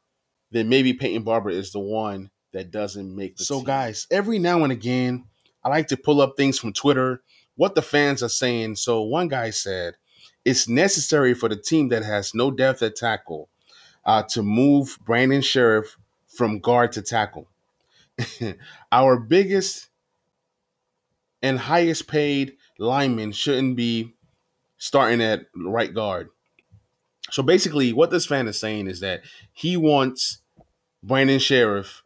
then 0.51 0.69
maybe 0.69 0.93
Peyton 0.93 1.23
Barber 1.23 1.49
is 1.49 1.71
the 1.71 1.79
one 1.79 2.29
that 2.53 2.71
doesn't 2.71 3.15
make 3.15 3.37
the 3.37 3.43
So, 3.45 3.57
team. 3.57 3.65
guys, 3.65 4.07
every 4.11 4.39
now 4.39 4.63
and 4.63 4.71
again, 4.71 5.25
I 5.63 5.69
like 5.69 5.87
to 5.87 5.97
pull 5.97 6.21
up 6.21 6.35
things 6.37 6.59
from 6.59 6.71
Twitter, 6.73 7.23
what 7.55 7.75
the 7.75 7.81
fans 7.81 8.21
are 8.23 8.29
saying. 8.29 8.75
So, 8.75 9.01
one 9.01 9.27
guy 9.27 9.49
said, 9.49 9.95
it's 10.45 10.69
necessary 10.69 11.33
for 11.33 11.49
the 11.49 11.55
team 11.55 11.89
that 11.89 12.03
has 12.03 12.33
no 12.35 12.51
depth 12.51 12.83
at 12.83 12.95
tackle 12.95 13.49
uh, 14.05 14.23
to 14.29 14.43
move 14.43 14.97
Brandon 15.03 15.41
Scherff 15.41 15.97
from 16.27 16.59
guard 16.59 16.91
to 16.93 17.01
tackle. 17.01 17.47
Our 18.91 19.17
biggest 19.17 19.89
and 21.41 21.59
highest 21.59 22.07
paid 22.07 22.53
lineman 22.77 23.31
shouldn't 23.31 23.75
be 23.75 24.13
starting 24.77 25.21
at 25.21 25.47
right 25.55 25.93
guard. 25.93 26.29
So 27.31 27.41
basically, 27.41 27.91
what 27.91 28.11
this 28.11 28.27
fan 28.27 28.47
is 28.47 28.59
saying 28.59 28.87
is 28.87 28.99
that 28.99 29.21
he 29.51 29.75
wants 29.77 30.39
Brandon 31.01 31.39
Scherff 31.39 32.01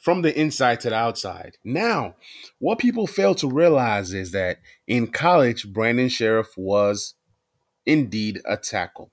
from 0.00 0.22
the 0.22 0.38
inside 0.40 0.78
to 0.80 0.90
the 0.90 0.96
outside. 0.96 1.56
Now, 1.64 2.14
what 2.60 2.78
people 2.78 3.08
fail 3.08 3.34
to 3.34 3.48
realize 3.48 4.14
is 4.14 4.30
that 4.30 4.58
in 4.86 5.08
college, 5.08 5.66
Brandon 5.72 6.08
Scherff 6.08 6.56
was 6.56 7.14
indeed 7.88 8.40
a 8.44 8.56
tackle. 8.56 9.10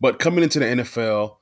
But 0.00 0.18
coming 0.18 0.42
into 0.42 0.58
the 0.58 0.64
NFL, 0.64 1.36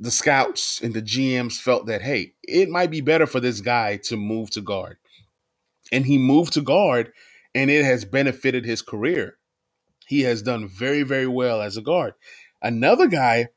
the 0.00 0.10
scouts 0.10 0.80
and 0.82 0.94
the 0.94 1.02
GMs 1.02 1.60
felt 1.60 1.86
that, 1.86 2.02
hey, 2.02 2.32
it 2.42 2.70
might 2.70 2.90
be 2.90 3.02
better 3.02 3.26
for 3.26 3.38
this 3.38 3.60
guy 3.60 3.98
to 4.04 4.16
move 4.16 4.50
to 4.50 4.62
guard. 4.62 4.96
And 5.92 6.06
he 6.06 6.16
moved 6.18 6.54
to 6.54 6.62
guard, 6.62 7.12
and 7.54 7.70
it 7.70 7.84
has 7.84 8.04
benefited 8.06 8.64
his 8.64 8.82
career. 8.82 9.36
He 10.06 10.22
has 10.22 10.42
done 10.42 10.68
very, 10.68 11.02
very 11.02 11.26
well 11.26 11.60
as 11.60 11.76
a 11.76 11.82
guard. 11.82 12.14
Another 12.62 13.06
guy 13.06 13.48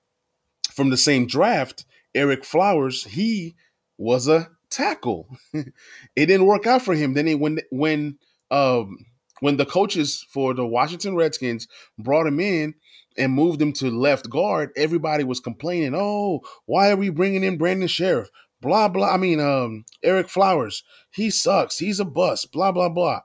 from 0.74 0.90
the 0.90 0.98
same 0.98 1.28
draft, 1.28 1.86
Ereck 2.14 2.44
Flowers, 2.46 3.06
he 3.06 3.56
was 3.98 4.28
a 4.28 4.50
tackle. 4.70 5.30
it 5.54 5.72
didn't 6.16 6.46
work 6.46 6.68
out 6.68 6.82
for 6.82 6.94
him. 6.94 7.14
Then 7.14 7.28
he, 7.28 7.36
when 7.36 7.60
when 7.72 8.18
um, 8.52 8.98
when 9.40 9.58
the 9.58 9.66
coaches 9.66 10.26
for 10.30 10.54
the 10.54 10.66
Washington 10.66 11.16
Redskins 11.16 11.68
brought 11.98 12.28
him 12.28 12.40
in 12.40 12.74
and 13.18 13.34
moved 13.34 13.62
him 13.62 13.74
to 13.74 13.90
left 13.90 14.30
guard, 14.30 14.72
everybody 14.76 15.24
was 15.24 15.40
complaining, 15.40 15.94
"Oh, 15.96 16.42
why 16.66 16.92
are 16.92 16.96
we 16.96 17.10
bringing 17.10 17.44
in 17.44 17.58
Brandon 17.58 17.88
Scherff? 17.88 18.30
Blah 18.62 18.90
blah. 18.90 19.14
I 19.14 19.18
mean, 19.18 19.40
um, 19.40 19.86
Ereck 20.04 20.30
Flowers, 20.30 20.84
he 21.12 21.30
sucks. 21.30 21.78
He's 21.78 22.00
a 22.00 22.06
bust. 22.06 22.52
Blah 22.52 22.72
blah 22.72 22.90
blah." 22.90 23.22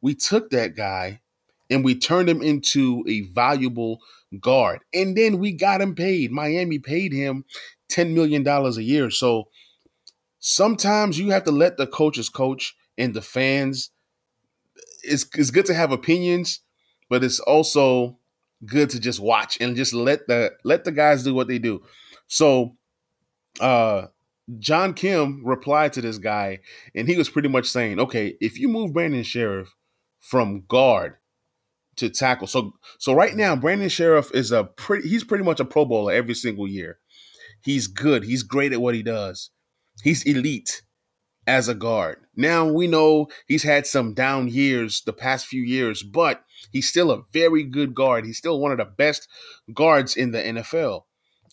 We 0.00 0.14
took 0.14 0.50
that 0.50 0.76
guy 0.76 1.20
and 1.68 1.84
we 1.84 1.94
turned 1.94 2.28
him 2.28 2.42
into 2.42 3.04
a 3.06 3.22
valuable 3.22 4.00
guard, 4.40 4.80
and 4.92 5.16
then 5.16 5.38
we 5.38 5.52
got 5.52 5.80
him 5.80 5.94
paid. 5.94 6.30
Miami 6.32 6.78
paid 6.78 7.12
him 7.12 7.44
ten 7.88 8.14
million 8.14 8.42
dollars 8.42 8.76
a 8.76 8.82
year. 8.82 9.10
So 9.10 9.48
sometimes 10.38 11.18
you 11.18 11.30
have 11.30 11.44
to 11.44 11.52
let 11.52 11.76
the 11.76 11.86
coaches 11.86 12.28
coach 12.28 12.74
and 12.96 13.14
the 13.14 13.22
fans. 13.22 13.90
It's 15.02 15.26
it's 15.36 15.50
good 15.50 15.66
to 15.66 15.74
have 15.74 15.92
opinions, 15.92 16.60
but 17.08 17.24
it's 17.24 17.40
also 17.40 18.18
good 18.64 18.90
to 18.90 19.00
just 19.00 19.20
watch 19.20 19.58
and 19.60 19.76
just 19.76 19.94
let 19.94 20.26
the 20.26 20.52
let 20.64 20.84
the 20.84 20.92
guys 20.92 21.24
do 21.24 21.34
what 21.34 21.48
they 21.48 21.58
do. 21.58 21.82
So 22.26 22.76
uh 23.60 24.06
John 24.58 24.94
Keim 24.94 25.44
replied 25.44 25.92
to 25.92 26.00
this 26.00 26.18
guy, 26.18 26.58
and 26.94 27.06
he 27.06 27.16
was 27.16 27.28
pretty 27.30 27.48
much 27.48 27.66
saying, 27.66 28.00
okay, 28.00 28.36
if 28.40 28.58
you 28.58 28.68
move 28.68 28.92
Brandon 28.92 29.22
Scherff 29.22 29.68
from 30.18 30.64
guard 30.66 31.16
to 31.96 32.10
tackle, 32.10 32.46
so 32.46 32.72
so 32.98 33.12
right 33.12 33.36
now 33.36 33.54
Brandon 33.54 33.88
Scherff 33.88 34.34
is 34.34 34.52
a 34.52 34.64
pretty 34.64 35.08
he's 35.08 35.24
pretty 35.24 35.44
much 35.44 35.60
a 35.60 35.64
Pro 35.64 35.84
Bowler 35.84 36.12
every 36.12 36.34
single 36.34 36.66
year. 36.66 36.98
He's 37.62 37.86
good. 37.86 38.24
He's 38.24 38.42
great 38.42 38.72
at 38.72 38.80
what 38.80 38.94
he 38.94 39.02
does. 39.02 39.50
He's 40.02 40.22
elite 40.24 40.82
as 41.46 41.68
a 41.68 41.74
guard. 41.74 42.18
Now 42.36 42.66
we 42.66 42.86
know 42.86 43.28
he's 43.46 43.62
had 43.62 43.86
some 43.86 44.14
down 44.14 44.48
years 44.48 45.02
the 45.04 45.12
past 45.12 45.46
few 45.46 45.62
years, 45.62 46.02
but 46.02 46.44
he's 46.70 46.88
still 46.88 47.10
a 47.10 47.22
very 47.32 47.64
good 47.64 47.94
guard. 47.94 48.24
He's 48.24 48.38
still 48.38 48.60
one 48.60 48.72
of 48.72 48.78
the 48.78 48.84
best 48.84 49.28
guards 49.74 50.16
in 50.16 50.32
the 50.32 50.38
NFL. 50.38 51.02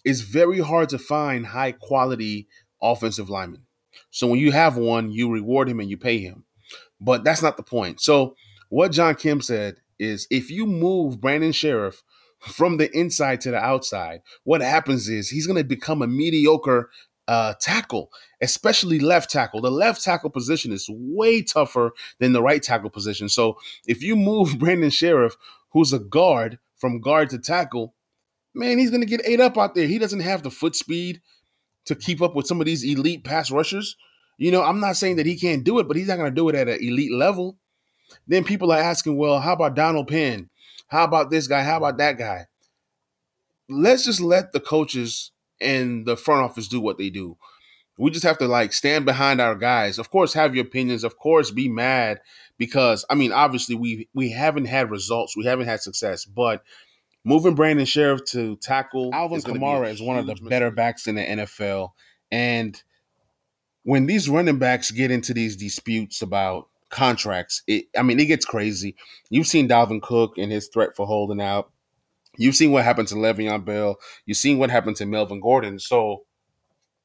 It's 0.06 0.22
very 0.22 0.60
hard 0.60 0.90
to 0.90 1.00
find 1.00 1.48
high 1.48 1.72
quality 1.72 2.48
offensive 2.82 3.30
linemen. 3.30 3.64
So 4.12 4.28
when 4.28 4.40
you 4.40 4.52
have 4.52 4.78
one, 4.78 5.12
you 5.12 5.32
reward 5.32 5.68
him 5.70 5.80
and 5.80 5.90
you 5.90 5.98
pay 5.98 6.20
him. 6.20 6.46
But 7.00 7.24
that's 7.24 7.42
not 7.42 7.58
the 7.58 7.64
point. 7.64 8.02
So 8.02 8.36
what 8.70 8.92
John 8.92 9.16
Keim 9.16 9.42
said 9.42 9.78
is 10.00 10.28
if 10.30 10.50
you 10.50 10.66
move 10.66 11.20
Brandon 11.20 11.52
Scherff 11.52 12.04
from 12.40 12.78
the 12.78 12.96
inside 12.98 13.42
to 13.42 13.52
the 13.52 13.58
outside, 13.58 14.22
what 14.44 14.62
happens 14.62 15.10
is 15.10 15.30
he's 15.30 15.48
going 15.48 15.58
to 15.58 15.64
become 15.64 16.02
a 16.02 16.08
mediocre 16.08 16.90
uh, 17.28 17.54
tackle, 17.60 18.12
especially 18.42 19.00
left 19.00 19.30
tackle. 19.30 19.62
The 19.62 19.72
left 19.72 20.04
tackle 20.04 20.30
position 20.30 20.72
is 20.72 20.90
way 20.90 21.42
tougher 21.42 21.92
than 22.20 22.34
the 22.34 22.42
right 22.42 22.62
tackle 22.62 22.90
position. 22.90 23.30
So 23.30 23.58
if 23.88 24.02
you 24.02 24.16
move 24.16 24.60
Brandon 24.60 24.90
Scherff, 24.90 25.36
who's 25.72 25.94
a 25.94 26.00
guard, 26.00 26.60
from 26.78 27.02
guard 27.02 27.30
to 27.32 27.40
tackle, 27.40 27.94
man, 28.54 28.78
he's 28.78 28.90
going 28.90 29.02
to 29.02 29.08
get 29.08 29.26
ate 29.26 29.42
up 29.42 29.58
out 29.58 29.76
there. 29.76 29.88
He 29.88 30.00
doesn't 30.00 30.22
have 30.22 30.44
the 30.44 30.52
foot 30.52 30.76
speed 30.76 31.22
to 31.86 31.96
keep 31.96 32.22
up 32.22 32.36
with 32.36 32.48
some 32.48 32.60
of 32.60 32.66
these 32.66 32.84
elite 32.84 33.24
pass 33.24 33.52
rushers. 33.52 33.96
You 34.38 34.52
know, 34.52 34.64
I'm 34.64 34.80
not 34.80 34.98
saying 34.98 35.16
that 35.16 35.26
he 35.26 35.38
can't 35.38 35.64
do 35.64 35.80
it, 35.80 35.88
but 35.88 35.98
he's 35.98 36.08
not 36.08 36.18
going 36.18 36.30
to 36.30 36.36
do 36.36 36.50
it 36.50 36.56
at 36.56 36.68
an 36.68 36.80
elite 36.80 37.12
level. 37.12 37.58
Then 38.28 38.44
people 38.44 38.72
are 38.72 38.80
asking, 38.80 39.18
well, 39.18 39.40
how 39.40 39.54
about 39.54 39.76
Donald 39.76 40.08
Penn? 40.08 40.50
How 40.88 41.04
about 41.04 41.30
this 41.30 41.48
guy? 41.48 41.64
How 41.64 41.78
about 41.78 41.98
that 41.98 42.18
guy? 42.18 42.46
Let's 43.70 44.06
just 44.06 44.22
let 44.22 44.54
the 44.54 44.60
coaches 44.60 45.32
and 45.62 46.06
the 46.06 46.18
front 46.18 46.44
office 46.44 46.68
do 46.68 46.80
what 46.80 46.98
they 46.98 47.10
do. 47.10 47.38
We 47.98 48.12
just 48.12 48.26
have 48.26 48.38
to 48.40 48.48
like 48.48 48.74
stand 48.74 49.06
behind 49.06 49.42
our 49.42 49.56
guys. 49.56 49.98
Of 49.98 50.12
course, 50.12 50.34
have 50.34 50.56
your 50.56 50.66
opinions. 50.66 51.04
Of 51.04 51.18
course, 51.18 51.50
be 51.50 51.68
mad 51.68 52.20
because 52.58 53.06
I 53.10 53.16
mean, 53.16 53.32
obviously, 53.32 53.76
we 53.76 54.08
we 54.14 54.32
haven't 54.32 54.66
had 54.66 54.92
results. 54.92 55.36
We 55.36 55.46
haven't 55.46 55.68
had 55.68 55.82
success, 55.82 56.26
but 56.26 56.64
moving 57.24 57.56
Brandon 57.56 57.86
Scherff 57.86 58.24
to 58.32 58.56
tackle 58.58 59.10
Alvin 59.14 59.42
Kamara 59.42 59.92
is 59.92 60.02
one 60.02 60.18
of 60.18 60.28
the 60.28 60.36
better 60.36 60.72
backs 60.72 61.08
in 61.08 61.16
the 61.16 61.24
NFL. 61.24 61.92
And 62.32 62.82
when 63.84 64.06
these 64.06 64.30
running 64.30 64.60
backs 64.60 64.92
get 64.92 65.12
into 65.12 65.34
these 65.34 65.56
disputes 65.56 66.22
about 66.22 66.68
contracts, 66.90 67.64
it, 67.68 67.86
I 67.98 68.04
mean, 68.04 68.20
it 68.20 68.26
gets 68.26 68.46
crazy. 68.46 68.96
You've 69.30 69.48
seen 69.48 69.68
Dalvin 69.68 70.02
Cook 70.02 70.38
and 70.38 70.52
his 70.52 70.68
threat 70.68 70.96
for 70.96 71.08
holding 71.08 71.42
out. 71.42 71.72
You've 72.38 72.56
seen 72.56 72.72
what 72.72 72.84
happened 72.84 73.08
to 73.10 73.16
Le'Veon 73.16 73.66
Bell. 73.66 73.98
You've 74.26 74.38
seen 74.38 74.60
what 74.60 74.70
happened 74.70 74.96
to 74.98 75.06
Melvin 75.06 75.40
Gordon. 75.40 75.80
So 75.80 76.24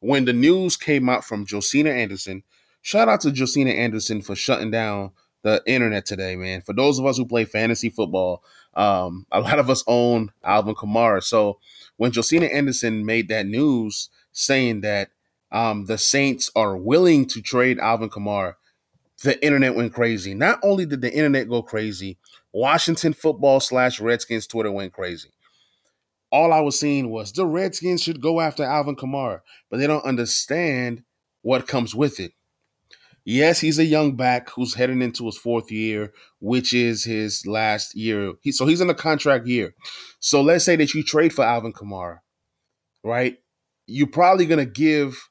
when 0.01 0.25
the 0.25 0.33
news 0.33 0.77
came 0.77 1.09
out 1.09 1.25
from 1.25 1.47
Josina 1.47 1.91
Anderson, 1.91 2.43
shout 2.83 3.09
out 3.09 3.21
to 3.23 3.33
Josina 3.33 3.71
Anderson 3.71 4.23
for 4.23 4.35
shutting 4.35 4.71
down 4.71 5.13
the 5.43 5.63
internet 5.67 6.07
today, 6.07 6.37
man. 6.37 6.61
For 6.61 6.73
those 6.73 6.99
of 6.99 7.07
us 7.07 7.17
who 7.17 7.27
play 7.27 7.45
fantasy 7.45 7.89
football, 7.91 8.45
um, 8.75 9.27
a 9.33 9.41
lot 9.41 9.59
of 9.59 9.71
us 9.71 9.83
own 9.87 10.31
Alvin 10.45 10.75
Kamara. 10.75 11.23
So 11.23 11.59
when 11.97 12.13
Josina 12.13 12.47
Anderson 12.47 13.05
made 13.05 13.29
that 13.29 13.47
news 13.47 14.09
saying 14.33 14.83
that 14.83 15.11
um, 15.51 15.87
the 15.87 15.99
Saints 15.99 16.51
are 16.57 16.77
willing 16.77 17.27
to 17.27 17.43
trade 17.43 17.79
Alvin 17.79 18.11
Kamara, 18.11 18.55
the 19.23 19.43
internet 19.45 19.75
went 19.75 19.93
crazy. 19.95 20.35
Not 20.35 20.59
only 20.63 20.87
did 20.87 21.01
the 21.01 21.13
internet 21.13 21.49
go 21.49 21.63
crazy, 21.63 22.19
Washington 22.53 23.13
football 23.13 23.61
slash 23.61 24.01
Redskins 24.01 24.47
Twitter 24.47 24.71
went 24.71 24.93
crazy. 24.93 25.31
All 26.31 26.53
I 26.53 26.61
was 26.61 26.79
seeing 26.79 27.11
was 27.11 27.33
the 27.33 27.47
Redskins 27.47 28.03
should 28.03 28.21
go 28.21 28.41
after 28.41 28.65
Alvin 28.65 28.97
Kamara, 28.97 29.41
but 29.71 29.79
they 29.79 29.87
don't 29.87 30.05
understand 30.05 31.03
what 31.43 31.67
comes 31.67 31.95
with 31.95 32.21
it. 32.21 32.33
Yes, 33.25 33.61
he's 33.61 33.79
a 33.79 33.85
young 33.85 34.17
back 34.17 34.51
who's 34.51 34.75
heading 34.75 35.01
into 35.01 35.27
his 35.27 35.39
fourth 35.39 35.71
year, 35.71 36.13
which 36.41 36.73
is 36.73 37.05
his 37.05 37.47
last 37.47 37.95
year. 37.95 38.33
He, 38.41 38.51
so 38.51 38.67
he's 38.67 38.81
in 38.81 38.91
a 38.91 38.95
contract 38.95 39.47
year. 39.47 39.75
So 40.19 40.43
let's 40.43 40.65
say 40.65 40.75
that 40.77 40.93
you 40.93 41.05
trade 41.05 41.33
for 41.33 41.45
Alvin 41.45 41.73
Kamara, 41.73 42.19
right? 43.05 43.39
You're 43.87 44.09
probably 44.09 44.47
going 44.47 44.65
to 44.65 44.71
give 44.71 45.29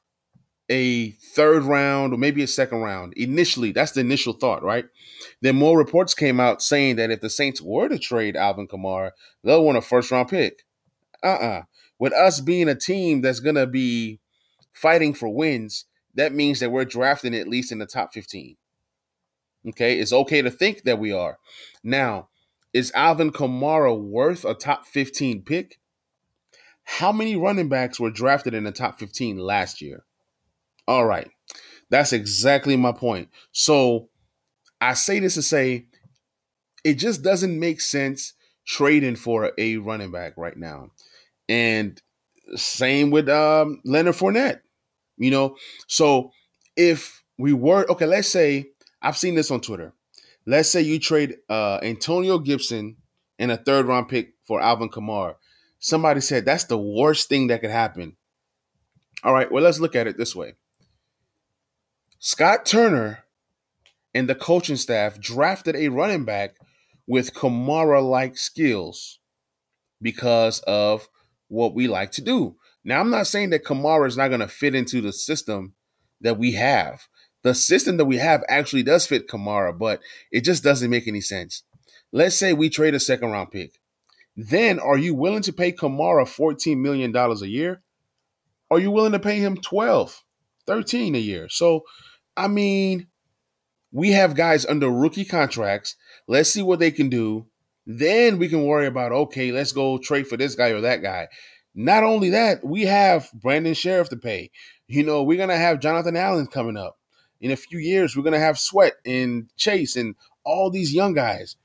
a 0.72 1.10
third 1.10 1.64
round 1.64 2.14
or 2.14 2.16
maybe 2.16 2.42
a 2.42 2.46
second 2.46 2.78
round 2.78 3.12
initially. 3.12 3.72
That's 3.72 3.92
the 3.92 4.00
initial 4.00 4.32
thought, 4.32 4.62
right? 4.62 4.86
Then 5.42 5.56
more 5.56 5.76
reports 5.76 6.14
came 6.14 6.40
out 6.40 6.62
saying 6.62 6.96
that 6.96 7.10
if 7.10 7.20
the 7.20 7.28
Saints 7.28 7.60
were 7.60 7.88
to 7.88 7.98
trade 7.98 8.36
Alvin 8.36 8.66
Kamara, 8.66 9.10
they'll 9.44 9.64
want 9.64 9.76
a 9.76 9.82
first 9.82 10.10
round 10.10 10.30
pick. 10.30 10.64
Uh 11.22 11.26
uh-uh. 11.26 11.46
uh 11.46 11.62
With 11.98 12.14
us 12.14 12.40
being 12.40 12.68
a 12.68 12.74
team 12.74 13.20
that's 13.20 13.40
going 13.40 13.56
to 13.56 13.66
be 13.66 14.20
fighting 14.72 15.12
for 15.12 15.28
wins, 15.28 15.84
that 16.14 16.32
means 16.32 16.60
that 16.60 16.72
we're 16.72 16.86
drafting 16.86 17.34
at 17.34 17.48
least 17.48 17.70
in 17.70 17.78
the 17.78 17.86
top 17.86 18.14
15. 18.14 18.56
Okay, 19.68 19.98
it's 19.98 20.12
okay 20.12 20.40
to 20.40 20.50
think 20.50 20.84
that 20.84 20.98
we 20.98 21.12
are. 21.12 21.38
Now, 21.84 22.28
is 22.72 22.90
Alvin 22.94 23.30
Kamara 23.30 23.94
worth 23.94 24.44
a 24.46 24.54
top 24.54 24.86
15 24.86 25.42
pick? 25.42 25.78
How 26.84 27.12
many 27.12 27.36
running 27.36 27.68
backs 27.68 28.00
were 28.00 28.10
drafted 28.10 28.54
in 28.54 28.64
the 28.64 28.72
top 28.72 28.98
15 28.98 29.36
last 29.36 29.82
year? 29.82 30.04
All 30.86 31.06
right. 31.06 31.30
That's 31.90 32.12
exactly 32.12 32.76
my 32.76 32.92
point. 32.92 33.28
So 33.52 34.08
I 34.80 34.94
say 34.94 35.20
this 35.20 35.34
to 35.34 35.42
say 35.42 35.86
it 36.84 36.94
just 36.94 37.22
doesn't 37.22 37.58
make 37.58 37.80
sense 37.80 38.32
trading 38.66 39.16
for 39.16 39.52
a 39.58 39.76
running 39.76 40.10
back 40.10 40.34
right 40.36 40.56
now. 40.56 40.90
And 41.48 42.00
same 42.56 43.10
with 43.10 43.28
um, 43.28 43.80
Leonard 43.84 44.14
Fournette. 44.14 44.60
You 45.18 45.30
know, 45.30 45.56
so 45.86 46.32
if 46.76 47.22
we 47.38 47.52
were 47.52 47.84
okay, 47.90 48.06
let's 48.06 48.28
say 48.28 48.66
I've 49.00 49.18
seen 49.18 49.34
this 49.34 49.50
on 49.50 49.60
Twitter. 49.60 49.92
Let's 50.46 50.70
say 50.70 50.80
you 50.80 50.98
trade 50.98 51.36
uh, 51.48 51.78
Antonio 51.82 52.38
Gibson 52.38 52.96
and 53.38 53.52
a 53.52 53.56
third 53.56 53.86
round 53.86 54.08
pick 54.08 54.34
for 54.46 54.60
Alvin 54.60 54.88
Kamara. 54.88 55.36
Somebody 55.78 56.20
said 56.20 56.44
that's 56.44 56.64
the 56.64 56.78
worst 56.78 57.28
thing 57.28 57.48
that 57.48 57.60
could 57.60 57.70
happen. 57.70 58.16
All 59.22 59.32
right, 59.32 59.52
well, 59.52 59.62
let's 59.62 59.78
look 59.78 59.94
at 59.94 60.06
it 60.06 60.16
this 60.16 60.34
way 60.34 60.54
Scott 62.24 62.64
Turner 62.64 63.24
and 64.14 64.28
the 64.28 64.36
coaching 64.36 64.76
staff 64.76 65.18
drafted 65.18 65.74
a 65.74 65.88
running 65.88 66.24
back 66.24 66.54
with 67.04 67.34
Kamara 67.34 68.00
like 68.00 68.38
skills 68.38 69.18
because 70.00 70.60
of 70.60 71.08
what 71.48 71.74
we 71.74 71.88
like 71.88 72.12
to 72.12 72.22
do. 72.22 72.54
Now, 72.84 73.00
I'm 73.00 73.10
not 73.10 73.26
saying 73.26 73.50
that 73.50 73.64
Kamara 73.64 74.06
is 74.06 74.16
not 74.16 74.28
going 74.28 74.38
to 74.38 74.46
fit 74.46 74.76
into 74.76 75.00
the 75.00 75.12
system 75.12 75.74
that 76.20 76.38
we 76.38 76.52
have. 76.52 77.08
The 77.42 77.56
system 77.56 77.96
that 77.96 78.04
we 78.04 78.18
have 78.18 78.44
actually 78.48 78.84
does 78.84 79.04
fit 79.04 79.26
Kamara, 79.26 79.76
but 79.76 80.00
it 80.30 80.44
just 80.44 80.62
doesn't 80.62 80.90
make 80.90 81.08
any 81.08 81.22
sense. 81.22 81.64
Let's 82.12 82.36
say 82.36 82.52
we 82.52 82.70
trade 82.70 82.94
a 82.94 83.00
second 83.00 83.32
round 83.32 83.50
pick. 83.50 83.80
Then 84.36 84.78
are 84.78 84.96
you 84.96 85.16
willing 85.16 85.42
to 85.42 85.52
pay 85.52 85.72
Kamara 85.72 86.22
$14 86.22 86.78
million 86.78 87.16
a 87.16 87.34
year? 87.46 87.82
Are 88.70 88.78
you 88.78 88.92
willing 88.92 89.10
to 89.10 89.18
pay 89.18 89.40
him 89.40 89.56
12, 89.56 90.22
13 90.68 91.16
a 91.16 91.18
year? 91.18 91.48
So, 91.48 91.82
I 92.36 92.48
mean, 92.48 93.08
we 93.92 94.12
have 94.12 94.34
guys 94.34 94.64
under 94.66 94.90
rookie 94.90 95.24
contracts. 95.24 95.96
Let's 96.26 96.50
see 96.50 96.62
what 96.62 96.78
they 96.78 96.90
can 96.90 97.08
do. 97.08 97.46
Then 97.86 98.38
we 98.38 98.48
can 98.48 98.64
worry 98.64 98.86
about, 98.86 99.12
okay, 99.12 99.52
let's 99.52 99.72
go 99.72 99.98
trade 99.98 100.26
for 100.26 100.36
this 100.36 100.54
guy 100.54 100.68
or 100.68 100.80
that 100.82 101.02
guy. 101.02 101.28
Not 101.74 102.04
only 102.04 102.30
that, 102.30 102.64
we 102.64 102.82
have 102.82 103.30
Brandon 103.34 103.74
Scherff 103.74 104.08
to 104.10 104.16
pay. 104.16 104.50
You 104.86 105.04
know, 105.04 105.22
we're 105.22 105.38
to 105.48 105.56
have 105.56 105.80
Jonathan 105.80 106.16
Allen 106.16 106.46
coming 106.46 106.76
up. 106.76 106.98
In 107.40 107.50
a 107.50 107.56
few 107.56 107.78
years, 107.78 108.16
we're 108.16 108.22
to 108.34 108.38
have 108.38 108.58
Sweat 108.58 108.92
and 109.04 109.50
Chase 109.56 109.96
and 109.96 110.14
all 110.44 110.70
these 110.70 110.94
young 110.94 111.12
guys. 111.12 111.56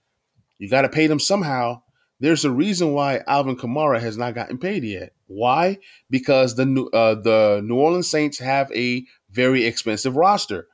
You 0.57 0.69
got 0.69 0.81
to 0.83 0.89
pay 0.89 1.07
them 1.07 1.19
somehow. 1.19 1.83
There's 2.19 2.45
a 2.45 2.51
reason 2.51 2.93
why 2.93 3.21
Alvin 3.27 3.57
Kamara 3.57 3.99
has 3.99 4.17
not 4.17 4.33
gotten 4.33 4.57
paid 4.57 4.83
yet. 4.83 5.11
Why? 5.27 5.77
Because 6.09 6.55
the 6.55 6.63
uh, 6.93 7.15
the 7.21 7.61
New 7.63 7.75
Orleans 7.75 8.09
Saints 8.09 8.39
have 8.39 8.71
a 8.71 9.05
very 9.37 9.65
expensive 9.65 10.17
roster. 10.17 10.67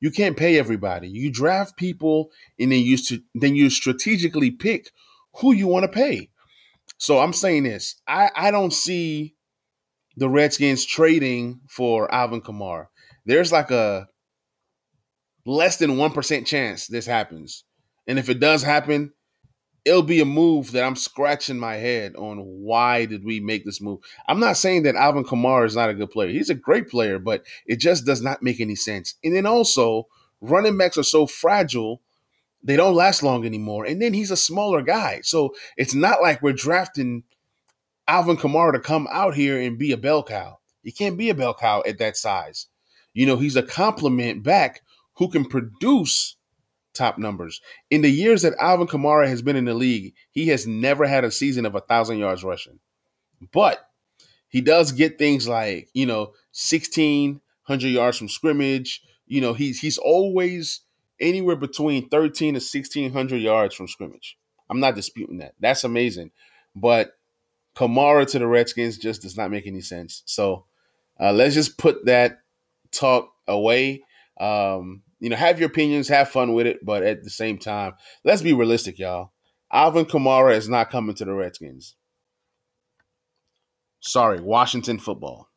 You 0.00 0.10
can't 0.10 0.36
pay 0.36 0.58
everybody. 0.58 1.08
You 1.08 1.30
draft 1.30 1.76
people 1.76 2.30
and 2.58 2.72
then 2.72 2.80
you 2.80 2.96
then 3.34 3.54
you 3.54 3.68
strategically 3.68 4.50
pick 4.50 4.90
who 5.36 5.52
you 5.52 5.68
want 5.68 5.84
to 5.84 5.88
pay. 5.88 6.30
So 6.96 7.18
I'm 7.18 7.34
saying 7.34 7.64
this. 7.64 8.00
I, 8.08 8.30
I 8.34 8.50
don't 8.50 8.72
see 8.72 9.34
the 10.16 10.30
Redskins 10.30 10.86
trading 10.86 11.60
for 11.68 12.12
Alvin 12.12 12.40
Kamara. 12.40 12.86
There's 13.26 13.52
like 13.52 13.70
a 13.70 14.08
less 15.44 15.76
than 15.76 15.96
1% 15.96 16.46
chance 16.46 16.86
this 16.86 17.06
happens. 17.06 17.64
And 18.06 18.18
if 18.18 18.28
it 18.28 18.40
does 18.40 18.62
happen, 18.62 19.12
it'll 19.84 20.02
be 20.02 20.20
a 20.20 20.26
move 20.26 20.72
that 20.72 20.84
I'm 20.84 20.96
scratching 20.96 21.58
my 21.58 21.74
head 21.74 22.14
on 22.16 22.38
why 22.38 23.06
did 23.06 23.24
we 23.24 23.40
make 23.40 23.64
this 23.64 23.80
move. 23.80 24.00
I'm 24.28 24.40
not 24.40 24.56
saying 24.56 24.82
that 24.84 24.96
Alvin 24.96 25.24
Kamara 25.24 25.66
is 25.66 25.76
not 25.76 25.90
a 25.90 25.94
good 25.94 26.10
player. 26.10 26.30
He's 26.30 26.50
a 26.50 26.54
great 26.54 26.88
player, 26.88 27.18
but 27.18 27.44
it 27.66 27.76
just 27.76 28.04
does 28.04 28.22
not 28.22 28.42
make 28.42 28.60
any 28.60 28.76
sense. 28.76 29.14
And 29.24 29.34
then 29.34 29.46
also, 29.46 30.06
running 30.40 30.76
backs 30.76 30.98
are 30.98 31.02
so 31.02 31.26
fragile, 31.26 32.02
they 32.62 32.76
don't 32.76 32.94
last 32.94 33.22
long 33.22 33.46
anymore. 33.46 33.84
And 33.86 34.00
then 34.02 34.12
he's 34.12 34.30
a 34.30 34.36
smaller 34.36 34.82
guy. 34.82 35.20
So 35.22 35.54
it's 35.76 35.94
not 35.94 36.20
like 36.20 36.42
we're 36.42 36.52
drafting 36.52 37.24
Alvin 38.06 38.36
Kamara 38.36 38.72
to 38.72 38.80
come 38.80 39.08
out 39.10 39.34
here 39.34 39.58
and 39.58 39.78
be 39.78 39.92
a 39.92 39.96
bell 39.96 40.22
cow. 40.22 40.58
He 40.82 40.92
can't 40.92 41.16
be 41.16 41.30
a 41.30 41.34
bell 41.34 41.54
cow 41.54 41.82
at 41.86 41.98
that 41.98 42.16
size. 42.16 42.66
You 43.14 43.26
know, 43.26 43.36
he's 43.36 43.56
a 43.56 43.62
complement 43.62 44.42
back 44.42 44.82
who 45.14 45.30
can 45.30 45.44
produce 45.44 46.36
top 46.94 47.18
numbers. 47.18 47.60
In 47.90 48.02
the 48.02 48.10
years 48.10 48.42
that 48.42 48.54
Alvin 48.58 48.86
Kamara 48.86 49.28
has 49.28 49.42
been 49.42 49.56
in 49.56 49.64
the 49.64 49.74
league, 49.74 50.14
he 50.30 50.48
has 50.48 50.66
never 50.66 51.06
had 51.06 51.24
a 51.24 51.30
season 51.30 51.66
of 51.66 51.74
a 51.74 51.80
thousand 51.80 52.18
yards 52.18 52.44
rushing. 52.44 52.78
But 53.52 53.78
he 54.48 54.60
does 54.60 54.92
get 54.92 55.18
things 55.18 55.48
like, 55.48 55.88
you 55.94 56.06
know, 56.06 56.32
1600 56.52 57.88
yards 57.88 58.18
from 58.18 58.28
scrimmage. 58.28 59.02
You 59.26 59.40
know, 59.40 59.54
he's 59.54 59.80
he's 59.80 59.98
always 59.98 60.80
anywhere 61.20 61.56
between 61.56 62.08
13 62.08 62.54
to 62.54 62.58
1600 62.58 63.36
yards 63.36 63.74
from 63.74 63.88
scrimmage. 63.88 64.36
I'm 64.68 64.80
not 64.80 64.94
disputing 64.94 65.38
that. 65.38 65.54
That's 65.60 65.84
amazing. 65.84 66.32
But 66.74 67.12
Kamara 67.76 68.26
to 68.28 68.38
the 68.38 68.46
Redskins 68.46 68.98
just 68.98 69.22
does 69.22 69.36
not 69.36 69.50
make 69.50 69.66
any 69.66 69.80
sense. 69.80 70.22
So 70.26 70.66
uh, 71.18 71.32
let's 71.32 71.54
just 71.54 71.78
put 71.78 72.06
that 72.06 72.40
talk 72.90 73.32
away. 73.46 74.02
Um, 74.40 75.02
you 75.20 75.28
know, 75.28 75.36
have 75.36 75.60
your 75.60 75.68
opinions, 75.68 76.08
have 76.08 76.30
fun 76.30 76.54
with 76.54 76.66
it, 76.66 76.84
but 76.84 77.02
at 77.02 77.22
the 77.22 77.30
same 77.30 77.58
time, 77.58 77.92
let's 78.24 78.42
be 78.42 78.52
realistic, 78.52 78.98
y'all. 78.98 79.32
Alvin 79.72 80.06
Kamara 80.06 80.56
is 80.56 80.68
not 80.68 80.90
coming 80.90 81.14
to 81.14 81.24
the 81.24 81.32
Redskins. 81.32 81.94
Sorry, 84.00 84.40
Washington 84.40 84.98
football. 84.98 85.48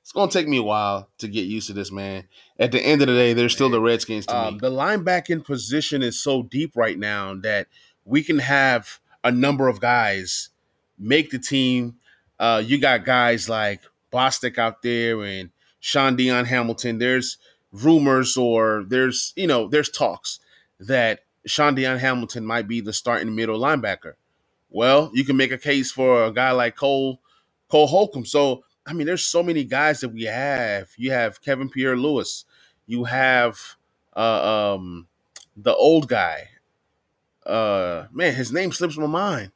It's 0.00 0.12
gonna 0.12 0.30
take 0.30 0.48
me 0.48 0.56
a 0.56 0.62
while 0.62 1.10
to 1.18 1.28
get 1.28 1.46
used 1.46 1.66
to 1.66 1.74
this, 1.74 1.92
man. 1.92 2.28
At 2.58 2.72
the 2.72 2.80
end 2.80 3.02
of 3.02 3.08
the 3.08 3.14
day, 3.14 3.34
they're 3.34 3.50
still 3.50 3.68
the 3.68 3.80
Redskins 3.80 4.24
to 4.26 4.36
um, 4.36 4.54
me. 4.54 4.60
The 4.60 4.70
linebacking 4.70 5.44
position 5.44 6.02
is 6.02 6.18
so 6.18 6.44
deep 6.44 6.72
right 6.76 6.98
now 6.98 7.34
that 7.42 7.66
we 8.06 8.22
can 8.22 8.38
have 8.38 9.00
a 9.22 9.30
number 9.30 9.68
of 9.68 9.80
guys 9.80 10.48
make 10.98 11.30
the 11.30 11.38
team. 11.38 11.96
Uh, 12.38 12.62
you 12.64 12.80
got 12.80 13.04
guys 13.04 13.50
like 13.50 13.82
Bostic 14.10 14.56
out 14.56 14.80
there 14.82 15.22
and 15.22 15.50
Shaun 15.80 16.16
Dion 16.16 16.46
Hamilton. 16.46 16.98
There's 16.98 17.36
rumors 17.72 18.36
or 18.36 18.84
there's 18.88 19.32
you 19.36 19.46
know 19.46 19.68
there's 19.68 19.90
talks 19.90 20.40
that 20.80 21.20
Shaun 21.46 21.74
Dion 21.74 21.98
Hamilton 21.98 22.44
might 22.44 22.68
be 22.68 22.80
the 22.80 22.92
starting 22.92 23.34
middle 23.34 23.58
linebacker. 23.58 24.14
Well, 24.70 25.10
you 25.14 25.24
can 25.24 25.36
make 25.36 25.52
a 25.52 25.58
case 25.58 25.90
for 25.90 26.24
a 26.24 26.32
guy 26.32 26.50
like 26.52 26.76
Cole 26.76 27.20
Cole 27.68 27.86
Holcomb. 27.86 28.24
So 28.26 28.64
I 28.86 28.94
mean, 28.94 29.06
there's 29.06 29.24
so 29.24 29.42
many 29.42 29.64
guys 29.64 30.00
that 30.00 30.08
we 30.10 30.24
have. 30.24 30.88
You 30.96 31.10
have 31.12 31.42
Kevin 31.42 31.68
Pierre-Louis. 31.68 32.44
You 32.86 33.04
have 33.04 33.76
uh, 34.16 34.74
um, 34.74 35.08
the 35.54 35.74
old 35.74 36.08
guy. 36.08 36.48
Uh, 37.44 38.06
man, 38.10 38.34
his 38.34 38.50
name 38.50 38.72
slips 38.72 38.96
my 38.96 39.06
mind. 39.06 39.52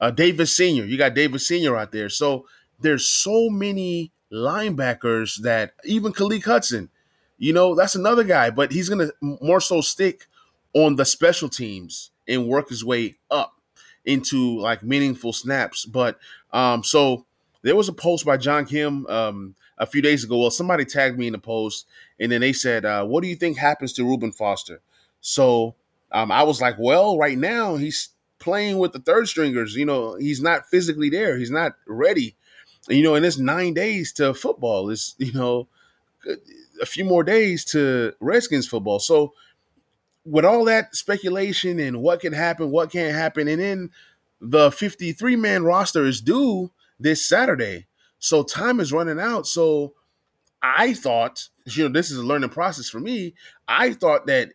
Uh, 0.00 0.10
Davis 0.10 0.56
Senior. 0.56 0.84
You 0.84 0.96
got 0.96 1.14
Davis 1.14 1.46
Senior 1.46 1.76
out 1.76 1.92
there. 1.92 2.08
So 2.08 2.46
there's 2.80 3.06
so 3.06 3.50
many 3.50 4.10
linebackers 4.32 5.40
that 5.42 5.72
even 5.84 6.12
Khaleke 6.12 6.44
Hudson, 6.44 6.90
you 7.38 7.52
know, 7.52 7.74
that's 7.74 7.94
another 7.94 8.24
guy, 8.24 8.50
but 8.50 8.72
he's 8.72 8.88
going 8.88 9.06
to 9.06 9.14
more 9.20 9.60
so 9.60 9.80
stick 9.80 10.26
on 10.74 10.96
the 10.96 11.04
special 11.04 11.48
teams 11.48 12.10
and 12.26 12.46
work 12.48 12.68
his 12.68 12.84
way 12.84 13.16
up 13.30 13.54
into 14.04 14.58
like 14.58 14.82
meaningful 14.82 15.32
snaps. 15.32 15.84
But 15.84 16.18
um, 16.52 16.82
so 16.82 17.26
there 17.62 17.76
was 17.76 17.88
a 17.88 17.92
post 17.92 18.24
by 18.24 18.36
John 18.36 18.64
Keim 18.66 19.06
um, 19.06 19.54
a 19.78 19.86
few 19.86 20.02
days 20.02 20.24
ago. 20.24 20.38
Well, 20.38 20.50
somebody 20.50 20.84
tagged 20.84 21.18
me 21.18 21.26
in 21.26 21.32
the 21.32 21.38
post, 21.38 21.86
and 22.18 22.30
then 22.30 22.40
they 22.40 22.52
said, 22.52 22.84
uh, 22.84 23.04
"What 23.04 23.22
do 23.22 23.28
you 23.28 23.36
think 23.36 23.56
happens 23.56 23.92
to 23.94 24.04
Reuben 24.04 24.32
Foster?" 24.32 24.80
So 25.20 25.74
um, 26.12 26.30
I 26.30 26.42
was 26.42 26.60
like, 26.60 26.76
"Well, 26.78 27.18
right 27.18 27.38
now 27.38 27.76
he's 27.76 28.10
playing 28.38 28.78
with 28.78 28.92
the 28.92 29.00
third 29.00 29.28
stringers. 29.28 29.74
You 29.74 29.86
know, 29.86 30.14
he's 30.16 30.40
not 30.40 30.66
physically 30.66 31.10
there. 31.10 31.36
He's 31.38 31.50
not 31.50 31.74
ready 31.86 32.36
you 32.88 33.02
know, 33.02 33.14
and 33.14 33.24
it's 33.24 33.38
nine 33.38 33.74
days 33.74 34.12
to 34.14 34.34
football. 34.34 34.90
It's 34.90 35.14
you 35.18 35.32
know, 35.32 35.68
a 36.80 36.86
few 36.86 37.04
more 37.04 37.24
days 37.24 37.64
to 37.66 38.12
Redskins 38.20 38.66
football. 38.66 38.98
So 38.98 39.34
with 40.24 40.44
all 40.44 40.64
that 40.64 40.94
speculation 40.94 41.78
and 41.78 42.02
what 42.02 42.20
can 42.20 42.32
happen, 42.32 42.70
what 42.70 42.92
can't 42.92 43.14
happen, 43.14 43.48
and 43.48 43.60
then 43.60 43.90
the 44.40 44.70
53 44.70 45.36
man 45.36 45.64
roster 45.64 46.04
is 46.04 46.20
due 46.20 46.70
this 47.00 47.26
Saturday. 47.26 47.86
So 48.18 48.42
time 48.42 48.80
is 48.80 48.92
running 48.92 49.20
out. 49.20 49.46
So 49.46 49.94
I 50.62 50.94
thought, 50.94 51.48
you 51.66 51.84
know, 51.84 51.88
this 51.88 52.10
is 52.10 52.18
a 52.18 52.22
learning 52.22 52.50
process 52.50 52.88
for 52.88 53.00
me. 53.00 53.34
I 53.66 53.92
thought 53.92 54.26
that 54.26 54.52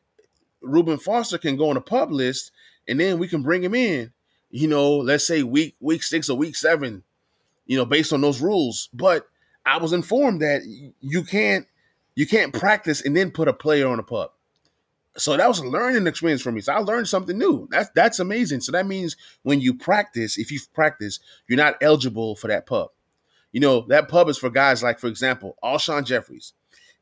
Reuben 0.62 0.98
Foster 0.98 1.38
can 1.38 1.58
go 1.58 1.70
on 1.70 1.78
a 1.78 1.82
pup 1.82 2.12
list 2.12 2.52
and 2.88 3.00
then 3.00 3.20
we 3.20 3.28
can 3.28 3.42
bring 3.42 3.64
him 3.64 3.76
in, 3.76 4.12
you 4.50 4.68
know, 4.68 4.98
let's 4.98 5.26
say 5.26 5.44
week 5.44 5.76
week 5.80 6.04
six 6.04 6.30
or 6.30 6.38
week 6.38 6.56
seven 6.56 7.04
you 7.66 7.78
know, 7.78 7.86
based 7.86 8.14
on 8.14 8.22
those 8.22 8.42
rules. 8.42 8.90
But 8.94 9.28
I 9.66 9.78
was 9.78 9.94
informed 9.94 10.42
that 10.42 10.64
you 10.66 11.24
can't 11.24 11.68
you 12.16 12.28
can't 12.28 12.54
practice 12.54 13.02
and 13.04 13.16
then 13.16 13.32
put 13.32 13.48
a 13.48 13.54
player 13.54 13.88
on 13.88 14.00
a 14.00 14.04
pup. 14.04 14.38
So 15.16 15.38
that 15.38 15.48
was 15.48 15.60
a 15.60 15.68
learning 15.68 16.08
experience 16.08 16.42
for 16.42 16.52
me. 16.52 16.62
So 16.62 16.74
I 16.74 16.80
learned 16.80 17.08
something 17.08 17.38
new. 17.38 17.68
That's 17.72 17.90
that's 17.96 18.20
amazing. 18.20 18.62
So 18.62 18.72
that 18.72 18.88
means 18.88 19.16
when 19.44 19.62
you 19.62 19.74
practice, 19.74 20.38
if 20.38 20.52
you 20.52 20.60
practice, 20.74 21.20
you're 21.48 21.58
not 21.58 21.78
eligible 21.82 22.36
for 22.36 22.48
that 22.48 22.66
PUP. 22.66 22.94
You 23.52 23.60
know, 23.60 23.86
that 23.90 24.10
PUP 24.10 24.30
is 24.30 24.38
for 24.38 24.50
guys 24.50 24.82
like, 24.82 25.00
for 25.00 25.08
example, 25.08 25.56
Alshon 25.64 26.06
Jeffries. 26.06 26.54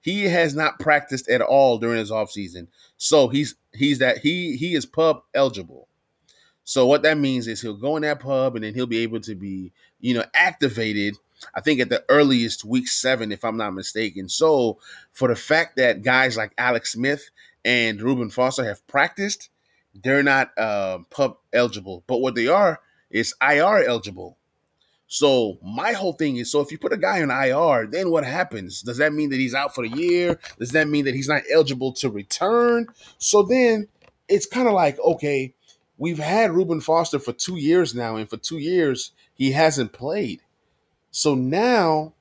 He 0.01 0.23
has 0.23 0.55
not 0.55 0.79
practiced 0.79 1.29
at 1.29 1.41
all 1.41 1.77
during 1.77 1.99
his 1.99 2.11
offseason. 2.11 2.67
So 2.97 3.29
he's 3.29 3.55
he's 3.73 3.99
that 3.99 4.17
he 4.17 4.57
he 4.57 4.75
is 4.75 4.85
PUP 4.85 5.25
eligible. 5.33 5.87
So 6.63 6.85
what 6.85 7.03
that 7.03 7.17
means 7.17 7.47
is 7.47 7.61
he'll 7.61 7.73
go 7.75 7.95
in 7.95 8.03
that 8.03 8.19
PUP 8.19 8.55
and 8.55 8.63
then 8.63 8.73
he'll 8.73 8.85
be 8.85 8.99
able 8.99 9.19
to 9.21 9.35
be, 9.35 9.73
you 10.01 10.13
know, 10.13 10.25
activated. 10.33 11.17
I 11.55 11.61
think 11.61 11.79
at 11.79 11.89
the 11.89 12.03
earliest 12.09 12.63
week 12.63 12.87
seven, 12.87 13.31
if 13.31 13.43
I'm 13.43 13.57
not 13.57 13.73
mistaken. 13.73 14.29
So 14.29 14.79
for 15.11 15.27
the 15.27 15.35
fact 15.35 15.77
that 15.77 16.03
guys 16.03 16.37
like 16.37 16.53
Alex 16.57 16.91
Smith 16.91 17.29
and 17.65 18.01
Reuben 18.01 18.29
Foster 18.29 18.63
have 18.63 18.85
practiced, 18.87 19.49
they're 20.03 20.23
not 20.23 20.51
uh, 20.57 20.99
PUP 21.09 21.41
eligible. 21.51 22.03
But 22.07 22.21
what 22.21 22.35
they 22.35 22.47
are 22.47 22.79
is 23.09 23.33
IR 23.41 23.83
eligible. 23.83 24.37
So 25.07 25.57
my 25.61 25.91
whole 25.91 26.13
thing 26.13 26.37
is, 26.37 26.49
so 26.49 26.61
if 26.61 26.71
you 26.71 26.77
put 26.77 26.93
a 26.93 26.97
guy 26.97 27.21
on 27.21 27.31
IR, 27.31 27.85
then 27.87 28.11
what 28.11 28.23
happens? 28.23 28.81
Does 28.81 28.95
that 28.97 29.11
mean 29.11 29.29
that 29.31 29.39
he's 29.41 29.53
out 29.53 29.75
for 29.75 29.85
the 29.85 29.97
year? 29.97 30.39
Does 30.57 30.71
that 30.71 30.87
mean 30.87 31.03
that 31.03 31.13
he's 31.13 31.27
not 31.27 31.41
eligible 31.51 31.91
to 31.93 32.09
return? 32.09 32.87
So 33.17 33.43
then 33.43 33.89
it's 34.29 34.45
kind 34.45 34.69
of 34.69 34.73
like, 34.73 34.97
okay, 34.99 35.53
we've 36.01 36.17
had 36.17 36.51
Reuben 36.51 36.81
Foster 36.81 37.19
for 37.19 37.31
two 37.31 37.57
years 37.57 37.93
now, 37.93 38.15
and 38.15 38.27
for 38.27 38.35
two 38.35 38.57
years 38.57 39.11
he 39.35 39.51
hasn't 39.51 39.93
played. 39.93 40.41
So 41.11 41.35
now 41.35 42.13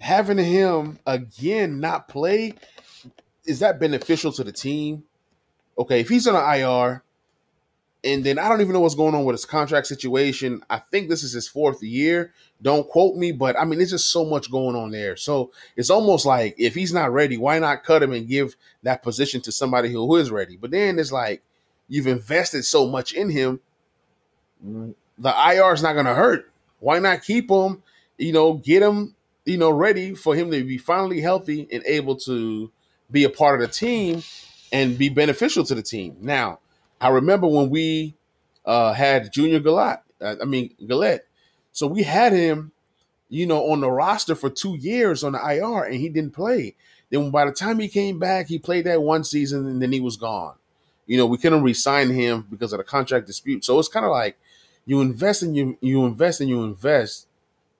having 0.00 0.38
him 0.38 0.98
again 1.06 1.80
not 1.80 2.08
play, 2.08 2.54
is 3.44 3.58
that 3.58 3.78
beneficial 3.78 4.32
to 4.32 4.42
the 4.42 4.52
team? 4.52 5.04
Okay, 5.78 6.00
if 6.00 6.08
he's 6.08 6.26
on 6.26 6.34
an 6.34 6.60
IR, 6.60 7.02
and 8.04 8.24
then 8.24 8.38
I 8.38 8.48
don't 8.48 8.62
even 8.62 8.72
know 8.72 8.80
what's 8.80 8.94
going 8.94 9.14
on 9.14 9.26
with 9.26 9.34
his 9.34 9.44
contract 9.44 9.86
situation. 9.86 10.62
I 10.70 10.78
think 10.78 11.08
this 11.08 11.22
is 11.22 11.34
his 11.34 11.46
fourth 11.46 11.82
year. 11.82 12.32
Don't 12.62 12.88
quote 12.88 13.16
me, 13.16 13.32
but 13.32 13.56
I 13.56 13.64
mean, 13.64 13.78
there's 13.78 13.90
just 13.90 14.10
so 14.10 14.24
much 14.24 14.50
going 14.50 14.74
on 14.74 14.90
there. 14.90 15.14
So 15.16 15.52
it's 15.76 15.90
almost 15.90 16.24
like 16.24 16.54
if 16.58 16.74
he's 16.74 16.92
not 16.92 17.12
ready, 17.12 17.36
why 17.36 17.58
not 17.58 17.84
cut 17.84 18.02
him 18.02 18.12
and 18.12 18.26
give 18.26 18.56
that 18.82 19.02
position 19.02 19.42
to 19.42 19.52
somebody 19.52 19.92
who 19.92 20.16
is 20.16 20.30
ready? 20.30 20.56
But 20.56 20.70
then 20.70 20.98
it's 20.98 21.12
like 21.12 21.42
you've 21.92 22.06
invested 22.06 22.64
so 22.64 22.88
much 22.88 23.12
in 23.12 23.28
him, 23.28 23.60
the 24.62 24.94
IR 25.28 25.74
is 25.74 25.82
not 25.82 25.92
going 25.92 26.06
to 26.06 26.14
hurt. 26.14 26.50
Why 26.80 26.98
not 26.98 27.22
keep 27.22 27.50
him? 27.50 27.82
You 28.16 28.32
know, 28.32 28.54
get 28.54 28.82
him, 28.82 29.14
you 29.44 29.58
know, 29.58 29.70
ready 29.70 30.14
for 30.14 30.34
him 30.34 30.50
to 30.52 30.64
be 30.64 30.78
finally 30.78 31.20
healthy 31.20 31.68
and 31.70 31.82
able 31.84 32.16
to 32.16 32.72
be 33.10 33.24
a 33.24 33.28
part 33.28 33.60
of 33.60 33.68
the 33.68 33.74
team 33.74 34.22
and 34.72 34.96
be 34.96 35.10
beneficial 35.10 35.64
to 35.64 35.74
the 35.74 35.82
team. 35.82 36.16
Now, 36.20 36.60
I 36.98 37.10
remember 37.10 37.46
when 37.46 37.68
we 37.68 38.14
uh, 38.64 38.94
had 38.94 39.30
Junior. 39.30 39.60
Uh, 39.68 39.96
I 40.20 40.46
mean 40.46 40.74
Galette. 40.86 41.26
So 41.72 41.86
we 41.86 42.04
had 42.04 42.32
him, 42.32 42.72
you 43.28 43.44
know, 43.44 43.70
on 43.70 43.82
the 43.82 43.90
roster 43.90 44.34
for 44.34 44.48
two 44.48 44.78
years 44.78 45.22
on 45.22 45.32
the 45.32 45.38
IR, 45.38 45.82
and 45.82 45.96
he 45.96 46.08
didn't 46.08 46.32
play. 46.32 46.74
Then 47.10 47.30
by 47.30 47.44
the 47.44 47.52
time 47.52 47.80
he 47.80 47.88
came 47.88 48.18
back, 48.18 48.46
he 48.48 48.58
played 48.58 48.86
that 48.86 49.02
one 49.02 49.24
season, 49.24 49.66
and 49.66 49.82
then 49.82 49.92
he 49.92 50.00
was 50.00 50.16
gone. 50.16 50.54
You 51.12 51.18
know, 51.18 51.26
we 51.26 51.36
couldn't 51.36 51.62
re-sign 51.62 52.08
him 52.08 52.46
because 52.48 52.72
of 52.72 52.78
the 52.78 52.84
contract 52.84 53.26
dispute. 53.26 53.66
So 53.66 53.78
it's 53.78 53.86
kind 53.86 54.06
of 54.06 54.10
like 54.10 54.38
you 54.86 55.02
invest 55.02 55.42
and 55.42 55.54
you 55.54 55.76
you 55.82 56.06
invest 56.06 56.40
and 56.40 56.48
you 56.48 56.62
invest. 56.62 57.28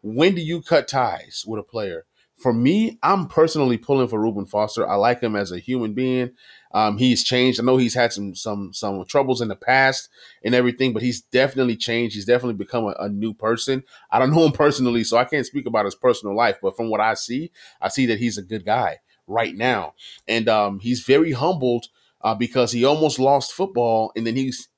When 0.03 0.35
do 0.35 0.43
you 0.43 0.61
cut 0.61 0.87
ties 0.87 1.43
with 1.49 1.59
a 1.59 1.63
player? 1.63 2.05
For 2.37 2.53
me, 2.53 2.99
I'm 3.03 3.29
personally 3.29 3.79
pulling 3.79 4.09
for 4.09 4.21
Reuben 4.21 4.45
Foster. 4.45 4.87
I 4.87 4.97
like 4.97 5.23
him 5.23 5.35
as 5.35 5.51
a 5.51 5.59
human 5.59 5.95
being. 5.95 6.33
Um, 6.75 6.99
he's 6.99 7.25
changed. 7.25 7.59
I 7.59 7.65
know 7.65 7.79
he's 7.79 7.95
had 7.95 8.13
some 8.13 8.35
some 8.35 8.75
some 8.75 9.03
troubles 9.07 9.41
in 9.41 9.49
the 9.49 9.57
past 9.57 10.11
and 10.45 10.55
everything, 10.55 10.93
but 10.93 11.01
he's 11.01 11.23
definitely 11.23 11.77
changed. 11.77 12.15
He's 12.15 12.27
definitely 12.27 12.63
become 12.63 12.85
a, 12.85 12.95
a, 12.99 13.09
new 13.09 13.33
person. 13.33 13.83
I 14.11 14.19
don't 14.19 14.31
know 14.35 14.45
him 14.45 14.53
personally, 14.53 15.05
so 15.05 15.17
I 15.17 15.25
can't 15.25 15.47
speak 15.47 15.65
about 15.65 15.87
his 15.87 15.95
personal 15.95 16.37
life. 16.37 16.59
But 16.61 16.77
from 16.77 16.91
what 16.91 17.01
I 17.01 17.15
see, 17.15 17.51
I 17.81 17.89
see 17.89 18.05
that 18.05 18.19
he's 18.19 18.37
a 18.37 18.43
good 18.43 18.67
guy 18.67 18.99
right 19.27 19.57
now, 19.57 19.95
and 20.29 20.51
um, 20.51 20.81
he's 20.81 21.01
very 21.01 21.33
humbled 21.33 21.89
uh, 22.23 22.35
because 22.35 22.73
he 22.73 22.85
almost 22.85 23.19
lost 23.19 23.53
football, 23.53 24.13
and 24.17 24.27
then 24.27 24.37
he's 24.37 24.69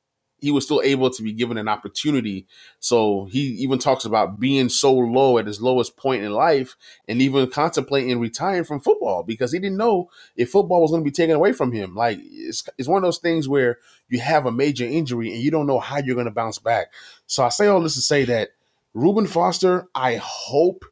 he 0.44 0.50
was 0.50 0.64
still 0.64 0.83
able 0.85 1.09
to 1.09 1.22
be 1.22 1.33
given 1.33 1.57
an 1.57 1.68
opportunity. 1.68 2.46
So 2.78 3.26
he 3.30 3.40
even 3.40 3.78
talks 3.78 4.04
about 4.04 4.38
being 4.38 4.68
so 4.68 4.92
low 4.92 5.38
at 5.38 5.46
his 5.46 5.62
lowest 5.62 5.96
point 5.96 6.22
in 6.22 6.33
life 6.33 6.76
and 7.09 7.22
even 7.22 7.48
contemplating 7.48 8.20
retiring 8.20 8.64
from 8.64 8.80
football 8.80 9.22
because 9.22 9.52
he 9.52 9.59
didn't 9.59 9.78
know 9.78 10.11
if 10.37 10.50
football 10.50 10.83
was 10.83 10.90
going 10.90 11.02
to 11.02 11.11
be 11.11 11.14
taken 11.14 11.35
away 11.35 11.54
from 11.54 11.72
him. 11.72 11.94
Like 11.94 12.18
it's, 12.22 12.62
it's 12.76 12.88
one 12.88 12.98
of 12.98 13.07
those 13.07 13.20
things 13.20 13.48
where 13.48 13.78
you 14.09 14.20
have 14.20 14.44
a 14.44 14.52
major 14.52 14.85
injury 14.85 15.33
and 15.33 15.42
you 15.42 15.50
don't 15.50 15.66
know 15.66 15.80
how 15.80 15.96
you're 15.96 16.14
going 16.14 16.26
to 16.26 16.30
bounce 16.30 16.59
back. 16.59 16.92
So 17.26 17.42
I 17.42 17.48
say 17.48 17.66
all 17.66 17.80
this 17.80 17.94
to 17.94 18.02
say 18.02 18.24
that 18.26 18.50
Reuben 18.92 19.26
Foster, 19.26 19.88
I 19.94 20.16
hope 20.16 20.85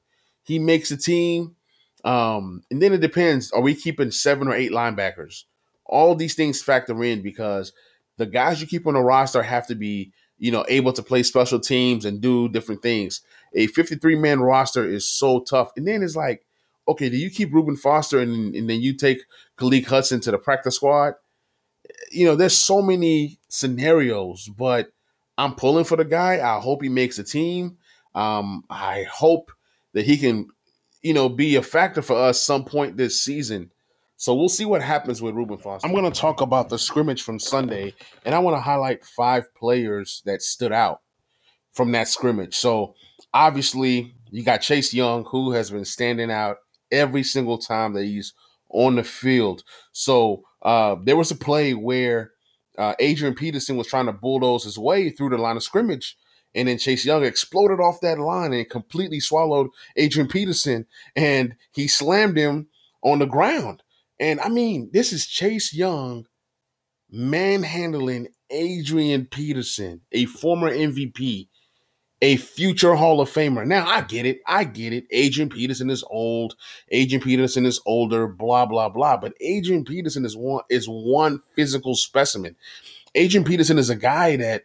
he 0.44 0.58
makes 0.58 0.90
a 0.90 0.96
team. 0.96 1.56
Um, 2.04 2.62
and 2.70 2.80
then 2.80 2.94
it 2.94 3.02
depends. 3.02 3.52
Are 3.52 3.60
we 3.60 3.74
keeping 3.74 4.10
seven 4.10 4.48
or 4.48 4.54
eight 4.54 4.72
linebackers? 4.72 5.44
All 5.92 6.14
these 6.14 6.34
things 6.34 6.62
factor 6.62 7.04
in 7.04 7.22
because– 7.22 7.72
the 8.18 8.26
guys 8.26 8.60
you 8.60 8.66
keep 8.66 8.86
on 8.86 8.94
the 8.94 9.00
roster 9.00 9.42
have 9.42 9.66
to 9.66 9.74
be, 9.74 10.12
you 10.38 10.50
know, 10.50 10.64
able 10.68 10.92
to 10.92 11.02
play 11.02 11.22
special 11.22 11.58
teams 11.58 12.04
and 12.04 12.20
do 12.20 12.48
different 12.48 12.82
things. 12.82 13.20
A 13.54 13.66
53 13.68 14.16
man 14.16 14.40
roster 14.40 14.84
is 14.88 15.08
so 15.08 15.40
tough. 15.40 15.72
And 15.76 15.86
then 15.86 16.02
it's 16.02 16.16
like, 16.16 16.44
okay, 16.86 17.08
do 17.08 17.16
you 17.16 17.30
keep 17.30 17.52
Reuben 17.52 17.76
Foster 17.76 18.20
and, 18.20 18.54
and 18.54 18.68
then 18.68 18.80
you 18.80 18.94
take 18.94 19.22
Khaleke 19.56 19.86
Hudson 19.86 20.20
to 20.20 20.30
the 20.30 20.38
practice 20.38 20.76
squad? 20.76 21.14
You 22.10 22.26
know, 22.26 22.36
there's 22.36 22.56
so 22.56 22.82
many 22.82 23.38
scenarios, 23.48 24.48
but 24.48 24.92
I'm 25.38 25.54
pulling 25.54 25.84
for 25.84 25.96
the 25.96 26.04
guy. 26.04 26.34
I 26.34 26.60
hope 26.60 26.82
he 26.82 26.88
makes 26.88 27.18
a 27.18 27.24
team. 27.24 27.78
Um, 28.14 28.64
I 28.68 29.04
hope 29.10 29.52
that 29.94 30.04
he 30.04 30.16
can, 30.16 30.48
you 31.02 31.14
know, 31.14 31.28
be 31.28 31.56
a 31.56 31.62
factor 31.62 32.02
for 32.02 32.16
us 32.16 32.40
some 32.40 32.64
point 32.64 32.96
this 32.96 33.20
season. 33.20 33.70
So 34.22 34.36
we'll 34.36 34.48
see 34.48 34.64
what 34.64 34.82
happens 34.82 35.20
with 35.20 35.34
Reuben 35.34 35.58
Foster. 35.58 35.84
I'm 35.84 35.92
going 35.92 36.08
to 36.08 36.20
talk 36.20 36.42
about 36.42 36.68
the 36.68 36.78
scrimmage 36.78 37.22
from 37.22 37.40
Sunday, 37.40 37.92
and 38.24 38.36
I 38.36 38.38
want 38.38 38.56
to 38.56 38.60
highlight 38.60 39.04
five 39.04 39.52
players 39.52 40.22
that 40.26 40.42
stood 40.42 40.70
out 40.70 41.00
from 41.72 41.90
that 41.90 42.06
scrimmage. 42.06 42.54
So 42.54 42.94
obviously, 43.34 44.14
you 44.30 44.44
got 44.44 44.58
Chase 44.58 44.94
Young, 44.94 45.24
who 45.24 45.50
has 45.50 45.72
been 45.72 45.84
standing 45.84 46.30
out 46.30 46.58
every 46.92 47.24
single 47.24 47.58
time 47.58 47.94
that 47.94 48.04
he's 48.04 48.32
on 48.68 48.94
the 48.94 49.02
field. 49.02 49.64
So 49.90 50.44
uh, 50.62 50.94
there 51.02 51.16
was 51.16 51.32
a 51.32 51.36
play 51.36 51.74
where 51.74 52.30
uh, 52.78 52.94
Adrian 53.00 53.34
Peterson 53.34 53.76
was 53.76 53.88
trying 53.88 54.06
to 54.06 54.12
bulldoze 54.12 54.62
his 54.62 54.78
way 54.78 55.10
through 55.10 55.30
the 55.30 55.36
line 55.36 55.56
of 55.56 55.64
scrimmage. 55.64 56.16
And 56.54 56.68
then 56.68 56.78
Chase 56.78 57.04
Young 57.04 57.24
exploded 57.24 57.80
off 57.80 58.00
that 58.02 58.20
line 58.20 58.52
and 58.52 58.70
completely 58.70 59.18
swallowed 59.18 59.70
Adrian 59.96 60.28
Peterson. 60.28 60.86
And 61.16 61.56
he 61.72 61.88
slammed 61.88 62.36
him 62.36 62.68
on 63.02 63.18
the 63.18 63.26
ground. 63.26 63.82
And 64.22 64.38
I 64.40 64.48
mean, 64.48 64.88
this 64.92 65.12
is 65.12 65.26
Chase 65.26 65.74
Young 65.74 66.26
manhandling 67.10 68.28
Adrian 68.50 69.26
Peterson, 69.26 70.00
a 70.12 70.26
former 70.26 70.70
MVP, 70.70 71.48
a 72.22 72.36
future 72.36 72.94
Hall 72.94 73.20
of 73.20 73.28
Famer. 73.28 73.66
Now, 73.66 73.84
I 73.84 74.02
get 74.02 74.24
it. 74.24 74.38
I 74.46 74.62
get 74.62 74.92
it. 74.92 75.06
Adrian 75.10 75.48
Peterson 75.48 75.90
is 75.90 76.04
old. 76.08 76.54
Adrian 76.90 77.20
Peterson 77.20 77.66
is 77.66 77.80
older, 77.84 78.28
blah, 78.28 78.64
blah, 78.64 78.88
blah. 78.88 79.16
But 79.16 79.34
Adrian 79.40 79.84
Peterson 79.84 80.24
is 80.24 80.36
one 80.36 80.62
is 80.70 80.86
one 80.86 81.40
physical 81.56 81.96
specimen. 81.96 82.54
Adrian 83.16 83.42
Peterson 83.42 83.76
is 83.76 83.90
a 83.90 83.96
guy 83.96 84.36
that 84.36 84.62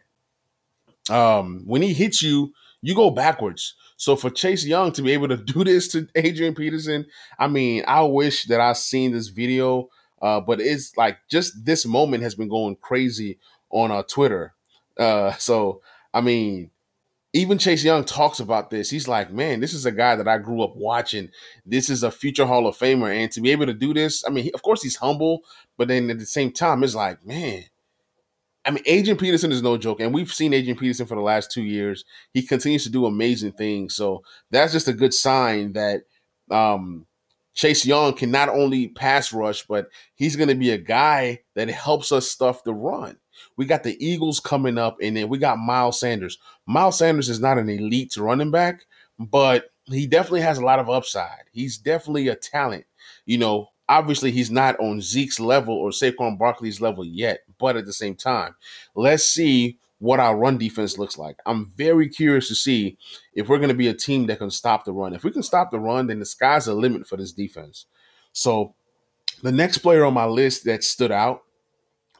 um 1.10 1.64
when 1.66 1.82
he 1.82 1.92
hits 1.94 2.22
you, 2.22 2.52
you 2.80 2.94
go 2.94 3.10
backwards. 3.10 3.74
So 3.98 4.16
for 4.16 4.30
Chase 4.30 4.64
Young 4.64 4.92
to 4.92 5.02
be 5.02 5.12
able 5.12 5.28
to 5.28 5.36
do 5.52 5.64
this 5.64 5.88
to 5.88 6.08
Adrian 6.14 6.54
Peterson, 6.54 7.04
I 7.38 7.48
mean, 7.48 7.84
I 7.86 8.02
wish 8.02 8.46
that 8.46 8.60
I 8.60 8.72
seen 8.72 9.12
this 9.12 9.28
video. 9.28 9.90
Uh, 10.20 10.40
but 10.40 10.60
it's 10.60 10.96
like 10.96 11.18
just 11.30 11.64
this 11.64 11.86
moment 11.86 12.22
has 12.22 12.34
been 12.34 12.48
going 12.48 12.76
crazy 12.76 13.38
on 13.70 13.90
uh, 13.90 14.02
Twitter. 14.02 14.54
Uh, 14.98 15.32
so 15.38 15.82
I 16.14 16.20
mean, 16.20 16.70
even 17.32 17.58
Chase 17.58 17.84
Young 17.84 18.04
talks 18.04 18.40
about 18.40 18.70
this. 18.70 18.88
He's 18.88 19.06
like, 19.06 19.30
man, 19.30 19.60
this 19.60 19.74
is 19.74 19.84
a 19.84 19.92
guy 19.92 20.16
that 20.16 20.26
I 20.26 20.38
grew 20.38 20.62
up 20.62 20.74
watching. 20.76 21.28
This 21.66 21.90
is 21.90 22.02
a 22.02 22.10
future 22.10 22.46
Hall 22.46 22.66
of 22.66 22.76
Famer, 22.76 23.14
and 23.14 23.30
to 23.32 23.40
be 23.40 23.50
able 23.50 23.66
to 23.66 23.74
do 23.74 23.92
this, 23.92 24.24
I 24.26 24.30
mean, 24.30 24.44
he, 24.44 24.52
of 24.52 24.62
course 24.62 24.82
he's 24.82 24.96
humble, 24.96 25.42
but 25.76 25.88
then 25.88 26.08
at 26.10 26.18
the 26.18 26.26
same 26.26 26.52
time, 26.52 26.82
it's 26.82 26.94
like, 26.94 27.24
man, 27.26 27.64
I 28.64 28.70
mean, 28.70 28.82
Adrian 28.86 29.16
Peterson 29.16 29.52
is 29.52 29.62
no 29.62 29.76
joke, 29.78 30.00
and 30.00 30.12
we've 30.12 30.32
seen 30.32 30.52
Adrian 30.52 30.76
Peterson 30.76 31.06
for 31.06 31.14
the 31.14 31.22
last 31.22 31.50
two 31.50 31.62
years. 31.62 32.04
He 32.32 32.42
continues 32.42 32.84
to 32.84 32.90
do 32.90 33.06
amazing 33.06 33.52
things. 33.52 33.94
So 33.94 34.22
that's 34.50 34.72
just 34.72 34.88
a 34.88 34.92
good 34.92 35.14
sign 35.14 35.72
that 35.72 36.02
um, 36.50 37.06
Chase 37.54 37.86
Young 37.86 38.12
can 38.14 38.30
not 38.30 38.48
only 38.48 38.88
pass 38.88 39.32
rush, 39.32 39.66
but 39.66 39.88
he's 40.14 40.36
going 40.36 40.48
to 40.48 40.54
be 40.54 40.70
a 40.70 40.78
guy 40.78 41.40
that 41.54 41.68
helps 41.70 42.12
us 42.12 42.28
stuff 42.28 42.62
the 42.64 42.74
run. 42.74 43.16
We 43.56 43.64
got 43.64 43.84
the 43.84 43.96
Eagles 44.04 44.40
coming 44.40 44.78
up, 44.78 44.98
and 45.02 45.16
then 45.16 45.28
we 45.28 45.38
got 45.38 45.58
Miles 45.58 46.00
Sanders. 46.00 46.38
Miles 46.66 46.98
Sanders 46.98 47.28
is 47.28 47.40
not 47.40 47.58
an 47.58 47.68
elite 47.68 48.16
running 48.16 48.50
back, 48.50 48.82
but 49.18 49.70
he 49.86 50.06
definitely 50.06 50.42
has 50.42 50.58
a 50.58 50.64
lot 50.64 50.78
of 50.78 50.90
upside. 50.90 51.44
He's 51.52 51.78
definitely 51.78 52.28
a 52.28 52.36
talent. 52.36 52.84
You 53.24 53.38
know, 53.38 53.68
obviously 53.88 54.30
he's 54.30 54.50
not 54.50 54.78
on 54.78 55.00
Zeke's 55.00 55.40
level 55.40 55.74
or 55.74 55.90
Saquon 55.90 56.38
Barkley's 56.38 56.80
level 56.80 57.04
yet, 57.04 57.40
but 57.58 57.76
at 57.76 57.86
the 57.86 57.92
same 57.92 58.14
time, 58.14 58.54
let's 58.94 59.24
see 59.24 59.78
what 59.98 60.20
our 60.20 60.36
run 60.36 60.58
defense 60.58 60.96
looks 60.96 61.18
like. 61.18 61.38
I'm 61.44 61.72
very 61.76 62.08
curious 62.08 62.48
to 62.48 62.54
see 62.54 62.96
if 63.34 63.48
we're 63.48 63.58
going 63.58 63.68
to 63.68 63.74
be 63.74 63.88
a 63.88 63.94
team 63.94 64.26
that 64.26 64.38
can 64.38 64.50
stop 64.50 64.84
the 64.84 64.92
run. 64.92 65.14
If 65.14 65.24
we 65.24 65.32
can 65.32 65.42
stop 65.42 65.70
the 65.70 65.80
run, 65.80 66.06
then 66.06 66.20
the 66.20 66.26
sky's 66.26 66.66
the 66.66 66.74
limit 66.74 67.06
for 67.06 67.16
this 67.16 67.32
defense. 67.32 67.86
So 68.32 68.74
the 69.42 69.52
next 69.52 69.78
player 69.78 70.04
on 70.04 70.14
my 70.14 70.26
list 70.26 70.64
that 70.64 70.84
stood 70.84 71.10
out 71.10 71.42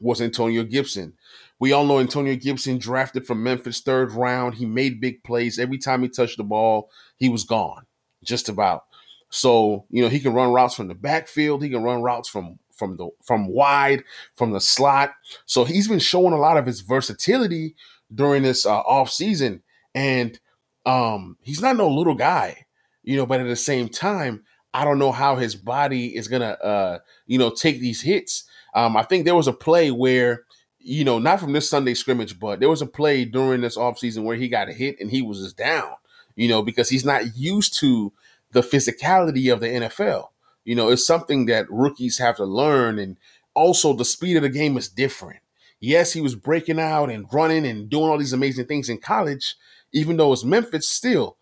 was 0.01 0.21
Antonio 0.21 0.65
Gibson. 0.65 1.15
We 1.61 1.73
all 1.73 1.85
know 1.85 1.99
Antonio 1.99 2.37
Gibson 2.37 2.79
drafted 2.79 3.27
from 3.27 3.43
Memphis 3.43 3.81
third 3.81 4.13
round. 4.13 4.55
He 4.55 4.67
made 4.67 5.01
big 5.01 5.25
plays. 5.25 5.59
Every 5.59 5.79
time 5.79 6.03
he 6.03 6.09
touched 6.09 6.37
the 6.37 6.45
ball, 6.45 6.91
he 7.17 7.29
was 7.29 7.45
gone, 7.45 7.87
just 8.23 8.49
about. 8.49 8.85
So, 9.31 9.85
you 9.91 10.03
know, 10.03 10.09
he 10.09 10.21
can 10.21 10.35
run 10.35 10.53
routes 10.53 10.75
from 10.75 10.89
the 10.89 10.95
backfield, 10.95 11.63
he 11.63 11.69
can 11.69 11.83
run 11.83 12.03
routes 12.03 12.29
from 12.29 12.59
from 12.79 12.97
the 12.97 13.09
from 13.25 13.49
wide, 13.49 14.05
from 14.37 14.53
the 14.53 14.61
slot. 14.61 15.13
So 15.47 15.65
he's 15.65 15.89
been 15.89 15.99
showing 15.99 16.33
a 16.33 16.39
lot 16.39 16.57
of 16.57 16.67
his 16.67 16.81
versatility 16.81 17.75
during 18.15 18.43
this 18.43 18.65
uh, 18.65 18.81
off 18.81 19.11
season, 19.11 19.63
and 19.95 20.39
um, 20.87 21.37
he's 21.43 21.61
not 21.61 21.77
no 21.77 21.89
little 21.89 22.15
guy, 22.15 22.67
you 23.03 23.17
know. 23.17 23.27
But 23.27 23.41
at 23.41 23.47
the 23.47 23.57
same 23.57 23.89
time, 23.89 24.45
I 24.73 24.85
don't 24.85 24.99
know 24.99 25.13
how 25.13 25.37
his 25.37 25.57
body 25.57 26.17
is 26.17 26.29
gonna, 26.29 26.57
uh, 26.63 26.99
you 27.27 27.39
know, 27.39 27.51
take 27.51 27.81
these 27.81 28.03
hits. 28.03 28.45
Um, 28.75 28.97
I 28.97 29.03
think 29.03 29.25
there 29.25 29.35
was 29.35 29.49
a 29.49 29.53
play 29.53 29.91
where, 29.91 30.45
you 30.79 31.05
know, 31.05 31.19
not 31.19 31.41
from 31.41 31.53
this 31.53 31.69
Sunday 31.69 31.95
scrimmage, 31.95 32.39
but 32.39 32.61
there 32.61 32.69
was 32.69 32.83
a 32.83 32.87
play 32.87 33.25
during 33.25 33.61
this 33.61 33.77
offseason 33.77 34.25
where 34.25 34.37
he 34.37 34.49
got 34.49 34.69
a 34.69 34.73
hit 34.73 34.97
and 35.01 35.11
he 35.11 35.23
was 35.23 35.41
just 35.41 35.57
down, 35.57 35.93
you 36.37 36.49
know, 36.49 36.63
because 36.63 36.89
he's 36.89 37.05
not 37.05 37.37
used 37.37 37.79
to 37.81 38.13
the 38.53 38.61
physicality 38.61 39.53
of 39.53 39.61
the 39.61 39.67
NFL. 39.67 40.29
You 40.69 40.75
know, 40.75 40.91
it's 40.91 41.07
something 41.07 41.47
that 41.47 41.65
rookies 41.71 42.19
have 42.19 42.37
to 42.37 42.45
learn. 42.45 42.99
And 42.99 43.17
also, 43.55 43.95
the 43.95 44.05
speed 44.05 44.37
of 44.37 44.43
the 44.43 44.51
game 44.51 44.77
is 44.77 44.87
different. 44.87 45.41
Yes, 45.81 46.13
he 46.13 46.21
was 46.21 46.35
breaking 46.35 46.79
out 46.79 47.09
and 47.09 47.25
running 47.33 47.65
and 47.65 47.89
doing 47.89 48.11
all 48.11 48.19
these 48.19 48.35
amazing 48.35 48.67
things 48.67 48.91
in 48.91 48.99
college, 48.99 49.57
even 49.95 50.19
though 50.19 50.31
it's 50.31 50.45
Memphis, 50.45 50.87
still, 50.87 51.39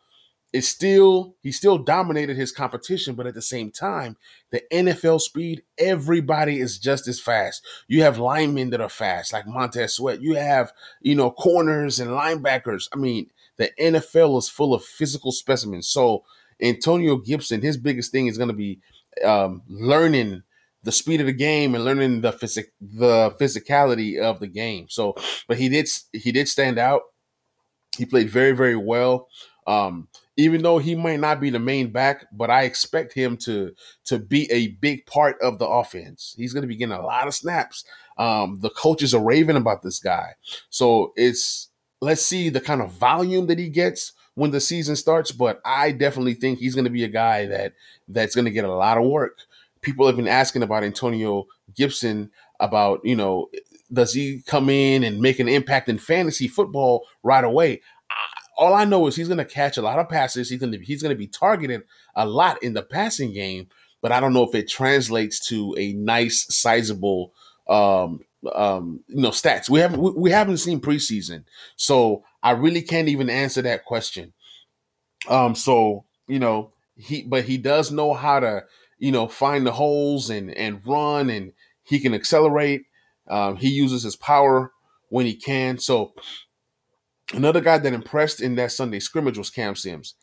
it's 0.53 0.69
still, 0.69 1.35
he 1.43 1.51
still 1.51 1.77
dominated 1.77 2.37
his 2.37 2.53
competition. 2.53 3.17
But 3.17 3.27
at 3.27 3.35
the 3.35 3.43
same 3.43 3.73
time, 3.73 4.17
the 4.53 4.63
NFL 4.73 5.21
speed, 5.21 5.65
everybody 5.77 6.61
is 6.61 6.79
just 6.79 7.09
as 7.09 7.19
fast. 7.19 7.67
You 7.89 8.03
have 8.03 8.21
linemen 8.21 8.71
that 8.71 8.81
are 8.81 8.89
fast, 8.89 9.33
like 9.33 9.49
Montez 9.49 9.97
Sweat. 9.97 10.23
You 10.23 10.35
have, 10.35 10.73
you 11.01 11.17
know, 11.17 11.33
corners 11.33 11.99
and 11.99 12.13
linebackers. 12.13 12.87
I 12.93 12.97
mean, 12.97 13.31
the 13.57 13.73
NFL 13.81 14.39
is 14.39 14.49
full 14.49 14.73
of 14.73 14.85
physical 14.85 15.33
specimens. 15.33 15.89
So, 15.89 16.23
Antonio 16.63 17.17
Gibson, 17.17 17.61
his 17.61 17.77
biggest 17.77 18.13
thing 18.13 18.29
is 18.29 18.39
going 18.39 18.51
to 18.51 18.55
be 18.55 18.79
um, 19.25 19.63
learning 19.69 20.43
the 20.83 20.93
speed 20.93 21.21
of 21.21 21.27
the 21.27 21.33
game 21.33 21.75
and 21.75 21.85
learning 21.85 22.21
the 22.21 22.33
physic 22.33 22.73
the 22.81 23.35
physicality 23.41 24.21
of 24.21 24.41
the 24.41 24.47
game. 24.47 24.87
So, 24.89 25.17
but 25.49 25.59
he 25.59 25.69
did 25.69 25.89
he 26.13 26.33
did 26.33 26.49
stand 26.49 26.79
out. 26.79 27.03
He 27.97 28.07
played 28.07 28.31
very 28.31 28.53
very 28.53 28.77
well. 28.77 29.29
Um, 29.67 30.09
even 30.37 30.63
though 30.63 30.79
he 30.79 30.95
might 30.95 31.19
not 31.19 31.41
be 31.41 31.51
the 31.51 31.59
main 31.59 31.91
back, 31.91 32.27
but 32.31 32.51
I 32.51 32.63
expect 32.63 33.13
him 33.15 33.37
to 33.39 33.73
to 34.05 34.19
be 34.19 34.51
a 34.53 34.69
big 34.69 35.07
part 35.07 35.41
of 35.41 35.59
the 35.59 35.67
offense. 35.67 36.35
He's 36.37 36.53
going 36.53 36.63
to 36.63 36.69
be 36.69 36.77
getting 36.77 36.95
a 36.95 37.03
lot 37.03 37.27
of 37.27 37.35
snaps. 37.35 37.85
Um, 38.19 38.59
the 38.61 38.71
coaches 38.71 39.15
are 39.15 39.25
raving 39.25 39.57
about 39.57 39.83
this 39.83 39.99
guy, 39.99 40.35
so 40.71 41.13
it's 41.17 41.69
let's 42.01 42.25
see 42.25 42.49
the 42.49 42.61
kind 42.61 42.83
of 42.83 42.93
volume 42.93 43.47
that 43.47 43.59
he 43.59 43.69
gets 43.69 44.13
when 44.37 44.53
the 44.53 44.61
season 44.61 44.95
starts. 44.97 45.33
But 45.33 45.61
I 45.65 45.91
definitely 45.91 46.35
think 46.35 46.59
he's 46.59 46.75
going 46.75 46.85
to 46.85 46.91
be 46.91 47.05
a 47.05 47.09
guy 47.09 47.47
that 47.47 47.75
that's 48.09 48.35
going 48.35 48.45
to 48.45 48.51
get 48.53 48.65
a 48.65 48.73
lot 48.73 48.97
of 48.97 49.05
work. 49.05 49.41
People 49.83 50.07
have 50.07 50.17
been 50.17 50.29
asking 50.29 50.63
about 50.63 50.85
Antonio 50.85 51.47
Gibson 51.75 52.31
about 52.61 53.01
you 53.05 53.17
know 53.17 53.51
does 53.93 54.13
he 54.15 54.43
come 54.47 54.69
in 54.69 55.05
and 55.05 55.21
make 55.21 55.39
an 55.39 55.49
impact 55.49 55.89
in 55.89 55.99
fantasy 55.99 56.49
football 56.49 57.07
right 57.23 57.45
away? 57.45 57.81
all 58.57 58.75
I 58.75 58.85
know 58.85 59.07
is 59.07 59.17
he's 59.17 59.29
going 59.29 59.39
to 59.39 59.45
catch 59.45 59.77
a 59.77 59.83
lot 59.83 59.99
of 59.99 60.09
passes. 60.09 60.49
He's 60.49 60.59
going 60.59 60.73
to 60.73 60.79
he's 60.79 61.03
going 61.03 61.15
to 61.15 61.19
be 61.19 61.27
targeted 61.27 61.83
a 62.15 62.27
lot 62.27 62.63
in 62.63 62.73
the 62.73 62.83
passing 62.83 63.33
game, 63.33 63.69
but 64.01 64.13
I 64.13 64.21
don't 64.21 64.33
know 64.33 64.45
if 64.45 64.55
it 64.55 64.69
translates 64.69 65.47
to 65.49 65.75
a 65.79 65.93
nice, 65.93 66.47
sizable, 66.49 67.33
um, 67.69 68.21
um, 68.55 69.01
you 69.09 69.23
know, 69.23 69.31
stats. 69.31 69.69
We 69.69 69.81
haven't 69.81 70.01
we, 70.01 70.11
we 70.13 70.31
haven't 70.31 70.59
seen 70.59 70.81
preseason, 70.81 71.45
so 71.77 72.25
I 72.43 72.53
really 72.53 72.83
can't 72.83 73.09
even 73.09 73.31
answer 73.31 73.63
that 73.63 73.85
question. 73.85 74.33
Um, 75.29 75.55
so 75.55 76.05
you 76.29 76.39
know, 76.39 76.73
he 76.97 77.23
but 77.23 77.45
he 77.45 77.59
does 77.59 77.91
know 77.91 78.15
how 78.15 78.41
to 78.41 78.65
you 78.99 79.13
know 79.13 79.29
find 79.29 79.67
the 79.67 79.73
holes 79.73 80.31
and 80.31 80.51
and 80.53 80.81
run, 80.87 81.31
and 81.31 81.53
he 81.83 82.01
can 82.01 82.15
accelerate. 82.15 82.83
Um, 83.29 83.57
he 83.57 83.69
uses 83.69 84.03
his 84.03 84.17
power 84.17 84.73
when 85.09 85.27
he 85.27 85.35
can. 85.35 85.79
So 85.79 86.15
another 87.33 87.61
guy 87.61 87.79
that 87.79 87.93
impressed 87.93 88.41
in 88.41 88.55
that 88.57 88.73
Sunday 88.73 89.01
scrimmage 89.01 89.39
was 89.39 89.51
Cam 89.51 89.75
Sims. 89.75 90.15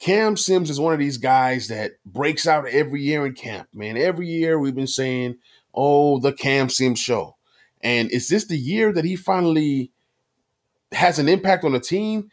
Cam 0.00 0.36
Sims 0.36 0.70
is 0.70 0.78
one 0.78 0.92
of 0.92 1.00
these 1.00 1.18
guys 1.18 1.68
that 1.68 1.92
breaks 2.06 2.46
out 2.46 2.68
every 2.68 3.02
year 3.02 3.26
in 3.26 3.34
camp, 3.34 3.68
man. 3.74 3.96
Every 3.96 4.28
year 4.28 4.58
we've 4.58 4.74
been 4.74 4.86
saying, 4.86 5.38
oh, 5.74 6.20
the 6.20 6.32
Cam 6.32 6.68
Sims 6.68 7.00
show. 7.00 7.36
And 7.82 8.10
is 8.10 8.28
this 8.28 8.46
the 8.46 8.58
year 8.58 8.92
that 8.92 9.04
he 9.04 9.16
finally 9.16 9.92
has 10.92 11.18
an 11.18 11.28
impact 11.28 11.64
on 11.64 11.72
the 11.72 11.80
team? 11.80 12.30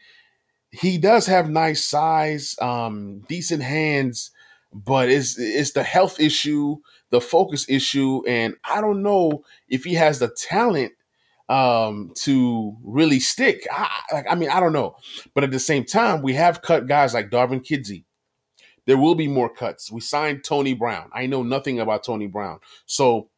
He 0.70 0.98
does 0.98 1.26
have 1.26 1.48
nice 1.48 1.84
size, 1.84 2.56
um, 2.60 3.20
decent 3.28 3.62
hands, 3.62 4.30
but 4.72 5.08
it's 5.08 5.38
it's 5.38 5.72
the 5.72 5.82
health 5.82 6.20
issue, 6.20 6.76
the 7.10 7.20
focus 7.20 7.66
issue, 7.68 8.22
and 8.26 8.56
I 8.68 8.80
don't 8.80 9.02
know 9.02 9.44
if 9.68 9.84
he 9.84 9.94
has 9.94 10.18
the 10.18 10.28
talent 10.28 10.92
um, 11.48 12.12
to 12.16 12.76
really 12.82 13.20
stick. 13.20 13.66
I, 13.70 13.88
like, 14.12 14.26
I 14.28 14.34
mean, 14.34 14.50
I 14.50 14.60
don't 14.60 14.72
know, 14.72 14.96
but 15.34 15.44
at 15.44 15.50
the 15.50 15.60
same 15.60 15.84
time, 15.84 16.20
we 16.22 16.34
have 16.34 16.62
cut 16.62 16.86
guys 16.88 17.14
like 17.14 17.30
Darvin 17.30 17.64
Kidsy. 17.64 18.04
There 18.84 18.98
will 18.98 19.14
be 19.14 19.28
more 19.28 19.48
cuts. 19.48 19.90
We 19.90 20.00
signed 20.00 20.44
Tony 20.44 20.74
Brown. 20.74 21.10
I 21.12 21.26
know 21.26 21.42
nothing 21.42 21.80
about 21.80 22.04
Tony 22.04 22.26
Brown, 22.26 22.58
so 22.84 23.30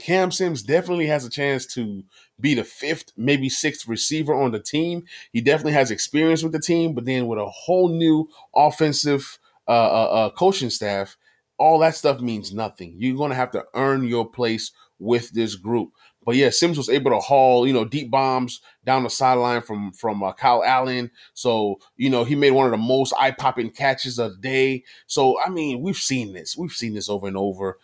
Cam 0.00 0.30
Sims 0.30 0.62
definitely 0.62 1.06
has 1.06 1.24
a 1.24 1.30
chance 1.30 1.66
to 1.74 2.02
be 2.40 2.54
the 2.54 2.64
fifth, 2.64 3.12
maybe 3.16 3.48
sixth 3.48 3.86
receiver 3.88 4.34
on 4.34 4.52
the 4.52 4.60
team. 4.60 5.04
He 5.32 5.40
definitely 5.40 5.72
has 5.72 5.90
experience 5.90 6.42
with 6.42 6.52
the 6.52 6.60
team, 6.60 6.94
but 6.94 7.04
then 7.04 7.26
with 7.26 7.38
a 7.38 7.46
whole 7.46 7.88
new 7.88 8.28
offensive 8.54 9.38
uh, 9.66 9.70
uh, 9.70 10.08
uh, 10.10 10.30
coaching 10.30 10.70
staff, 10.70 11.16
all 11.58 11.78
that 11.80 11.96
stuff 11.96 12.20
means 12.20 12.52
nothing. 12.54 12.94
You're 12.98 13.16
going 13.16 13.30
to 13.30 13.36
have 13.36 13.50
to 13.52 13.64
earn 13.74 14.06
your 14.06 14.28
place 14.28 14.72
with 14.98 15.30
this 15.30 15.54
group. 15.56 15.90
But 16.24 16.36
yeah, 16.36 16.50
Sims 16.50 16.76
was 16.76 16.90
able 16.90 17.10
to 17.10 17.18
haul, 17.18 17.66
you 17.66 17.72
know, 17.72 17.84
deep 17.86 18.10
bombs 18.10 18.60
down 18.84 19.02
the 19.02 19.10
sideline 19.10 19.62
from 19.62 19.92
from 19.92 20.22
uh, 20.22 20.34
Kyle 20.34 20.62
Allen. 20.62 21.10
So 21.32 21.78
you 21.96 22.10
know, 22.10 22.24
he 22.24 22.34
made 22.34 22.50
one 22.50 22.66
of 22.66 22.70
the 22.70 22.76
most 22.76 23.14
eye 23.18 23.30
popping 23.30 23.70
catches 23.70 24.18
of 24.18 24.32
the 24.32 24.38
day. 24.38 24.84
So 25.06 25.40
I 25.40 25.48
mean, 25.48 25.80
we've 25.80 25.96
seen 25.96 26.34
this, 26.34 26.54
we've 26.56 26.72
seen 26.72 26.92
this 26.92 27.08
over 27.08 27.28
and 27.28 27.36
over 27.36 27.78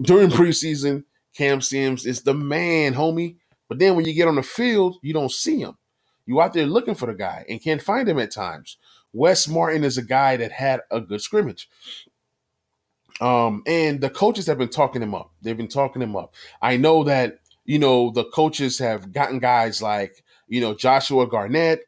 during 0.00 0.30
preseason. 0.30 1.04
Cam 1.36 1.60
Sims 1.60 2.06
is 2.06 2.22
the 2.22 2.34
man, 2.34 2.94
homie. 2.94 3.36
But 3.68 3.78
then 3.80 3.96
when 3.96 4.06
you 4.06 4.14
get 4.14 4.28
on 4.28 4.36
the 4.36 4.42
field, 4.44 4.96
you 5.02 5.12
don't 5.14 5.32
see 5.32 5.60
him. 5.60 5.76
You 6.26 6.40
out 6.40 6.54
there 6.54 6.66
looking 6.66 6.94
for 6.96 7.06
the 7.06 7.14
guy 7.14 7.46
and 7.48 7.62
can't 7.62 7.82
find 7.82 8.08
him 8.08 8.18
at 8.18 8.32
times. 8.32 8.78
Wes 9.12 9.48
Martin 9.48 9.84
is 9.84 9.98
a 9.98 10.02
guy 10.04 10.36
that 10.38 10.52
had 10.52 10.80
a 10.90 11.00
good 11.00 11.20
scrimmage. 11.22 11.68
Um, 13.20 13.62
and 13.66 14.00
the 14.00 14.10
coaches 14.10 14.46
have 14.48 14.58
been 14.58 14.68
talking 14.70 15.02
him 15.02 15.14
up. 15.14 15.32
They've 15.42 15.56
been 15.56 15.68
talking 15.68 16.02
him 16.02 16.16
up. 16.16 16.34
I 16.62 16.76
know 16.76 17.04
that 17.04 17.34
you 17.64 17.78
know, 17.78 18.10
the 18.10 18.24
coaches 18.24 18.78
have 18.78 19.12
gotten 19.12 19.38
guys 19.38 19.82
like, 19.82 20.24
you 20.48 20.60
know, 20.60 20.74
Joshua 20.74 21.26
Garnett, 21.26 21.82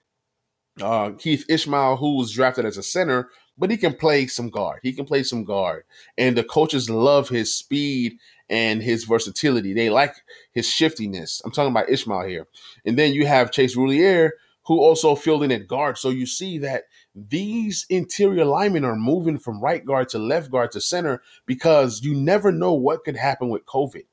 uh, 0.83 1.13
Keith 1.13 1.45
Ismael, 1.49 1.97
who 1.97 2.17
was 2.17 2.33
drafted 2.33 2.65
as 2.67 2.79
a 2.79 2.83
center, 2.83 3.31
but 3.59 3.71
he 3.71 3.77
can 3.77 3.95
play 3.95 4.27
some 4.27 4.51
guard. 4.51 4.81
He 4.83 4.93
can 4.93 5.05
play 5.07 5.23
some 5.25 5.45
guard. 5.45 5.85
And 6.19 6.37
the 6.37 6.45
coaches 6.45 6.91
love 6.91 7.29
his 7.29 7.55
speed 7.55 8.19
and 8.51 8.83
his 8.83 9.05
versatility. 9.05 9.75
They 9.75 9.91
like 9.91 10.15
his 10.53 10.69
shiftiness. 10.69 11.43
I'm 11.45 11.51
talking 11.51 11.71
about 11.71 11.89
Ismael 11.89 12.27
here. 12.27 12.47
And 12.85 12.99
then 12.99 13.13
you 13.13 13.27
have 13.27 13.53
Chase 13.53 13.77
Roullier, 13.77 14.31
who 14.67 14.79
also 14.81 15.15
filled 15.15 15.45
in 15.45 15.53
at 15.53 15.67
guard. 15.67 15.99
So 15.99 16.11
you 16.11 16.27
see 16.27 16.59
that 16.59 16.85
these 17.15 17.87
interior 17.89 18.45
linemen 18.45 18.85
are 18.85 18.97
moving 18.97 19.39
from 19.39 19.61
right 19.61 19.85
guard 19.85 20.09
to 20.11 20.19
left 20.19 20.51
guard 20.51 20.73
to 20.73 20.81
center 20.81 21.23
because 21.47 22.03
you 22.03 22.15
never 22.15 22.53
know 22.53 22.73
what 22.73 23.05
could 23.05 23.17
happen 23.17 23.49
with 23.49 23.67
COVID 23.67 24.05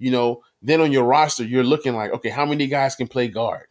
you 0.00 0.10
know, 0.10 0.42
then 0.62 0.80
on 0.80 0.90
your 0.90 1.04
roster, 1.04 1.44
you're 1.44 1.62
looking 1.62 1.94
like, 1.94 2.10
okay, 2.10 2.30
how 2.30 2.46
many 2.46 2.66
guys 2.66 2.96
can 2.96 3.06
play 3.06 3.28
guard? 3.28 3.66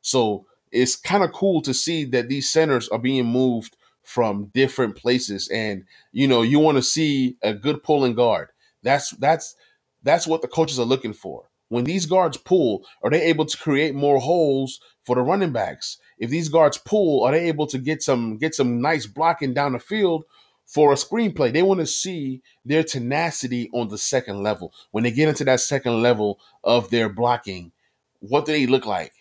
So 0.00 0.46
it's 0.70 0.96
kind 0.96 1.24
of 1.24 1.32
cool 1.32 1.60
to 1.62 1.74
see 1.74 2.04
that 2.06 2.28
these 2.28 2.48
centers 2.48 2.88
are 2.88 3.00
being 3.00 3.26
moved 3.26 3.76
from 4.02 4.46
different 4.54 4.96
places. 4.96 5.48
And, 5.48 5.84
you 6.12 6.26
know, 6.26 6.42
you 6.42 6.60
want 6.60 6.78
to 6.78 6.82
see 6.82 7.36
a 7.42 7.52
good 7.52 7.82
pulling 7.82 8.14
guard. 8.14 8.48
That's 8.82 9.10
that's 9.10 9.54
that's 10.02 10.26
what 10.26 10.42
the 10.42 10.48
coaches 10.48 10.78
are 10.78 10.86
looking 10.86 11.12
for. 11.12 11.48
When 11.68 11.84
these 11.84 12.06
guards 12.06 12.36
pull, 12.36 12.84
are 13.02 13.10
they 13.10 13.22
able 13.22 13.46
to 13.46 13.56
create 13.56 13.94
more 13.94 14.18
holes 14.18 14.80
for 15.04 15.16
the 15.16 15.22
running 15.22 15.52
backs? 15.52 15.96
If 16.18 16.28
these 16.30 16.50
guards 16.50 16.76
pull, 16.76 17.24
are 17.24 17.32
they 17.32 17.48
able 17.48 17.66
to 17.68 17.78
get 17.78 18.02
some 18.02 18.36
get 18.38 18.54
some 18.54 18.80
nice 18.80 19.06
blocking 19.06 19.54
down 19.54 19.72
the 19.72 19.78
field 19.78 20.24
for 20.72 20.92
a 20.92 20.96
screenplay. 20.96 21.52
They 21.52 21.62
want 21.62 21.80
to 21.80 21.86
see 21.86 22.42
their 22.64 22.82
tenacity 22.82 23.68
on 23.74 23.88
the 23.88 23.98
second 23.98 24.42
level. 24.42 24.72
When 24.90 25.04
they 25.04 25.10
get 25.10 25.28
into 25.28 25.44
that 25.44 25.60
second 25.60 26.00
level 26.02 26.40
of 26.64 26.90
their 26.90 27.08
blocking, 27.08 27.72
what 28.20 28.46
do 28.46 28.52
they 28.52 28.66
look 28.66 28.86
like? 28.86 29.12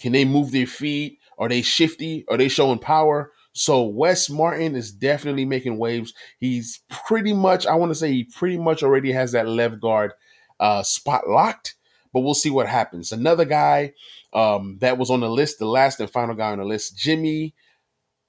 Can 0.00 0.12
they 0.12 0.24
move 0.24 0.50
their 0.50 0.66
feet? 0.66 1.18
Are 1.38 1.48
they 1.48 1.62
shifty? 1.62 2.24
Are 2.28 2.36
they 2.36 2.48
showing 2.48 2.78
power? 2.78 3.32
So 3.54 3.84
Wes 3.84 4.28
Martin 4.28 4.76
is 4.76 4.92
definitely 4.92 5.44
making 5.46 5.78
waves. 5.78 6.12
He's 6.40 6.80
pretty 6.90 7.32
much, 7.32 7.66
I 7.66 7.76
want 7.76 7.90
to 7.90 7.94
say 7.96 8.12
he 8.12 8.24
pretty 8.24 8.58
much 8.58 8.82
already 8.82 9.12
has 9.12 9.32
that 9.32 9.48
left 9.48 9.80
guard 9.80 10.12
uh, 10.60 10.82
spot 10.82 11.28
locked. 11.28 11.76
but 12.12 12.20
we'll 12.20 12.34
see 12.34 12.50
what 12.50 12.68
happens. 12.68 13.12
Another 13.12 13.44
guy 13.44 13.92
um, 14.32 14.78
that 14.80 14.98
was 14.98 15.10
on 15.10 15.20
the 15.20 15.30
list, 15.30 15.58
the 15.58 15.66
last 15.66 16.00
and 16.00 16.10
final 16.10 16.34
guy 16.34 16.52
on 16.52 16.58
the 16.58 16.64
list, 16.64 16.96
Jimmy 16.96 17.54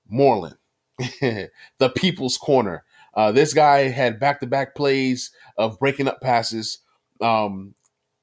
Moreland, 0.09 0.57
the 0.99 1.89
people's 1.95 2.37
corner. 2.37 2.83
Uh, 3.13 3.31
this 3.31 3.53
guy 3.53 3.89
had 3.89 4.19
back 4.19 4.39
to 4.41 4.47
back 4.47 4.75
plays 4.75 5.31
of 5.57 5.79
breaking 5.79 6.07
up 6.07 6.21
passes. 6.21 6.79
Um, 7.21 7.75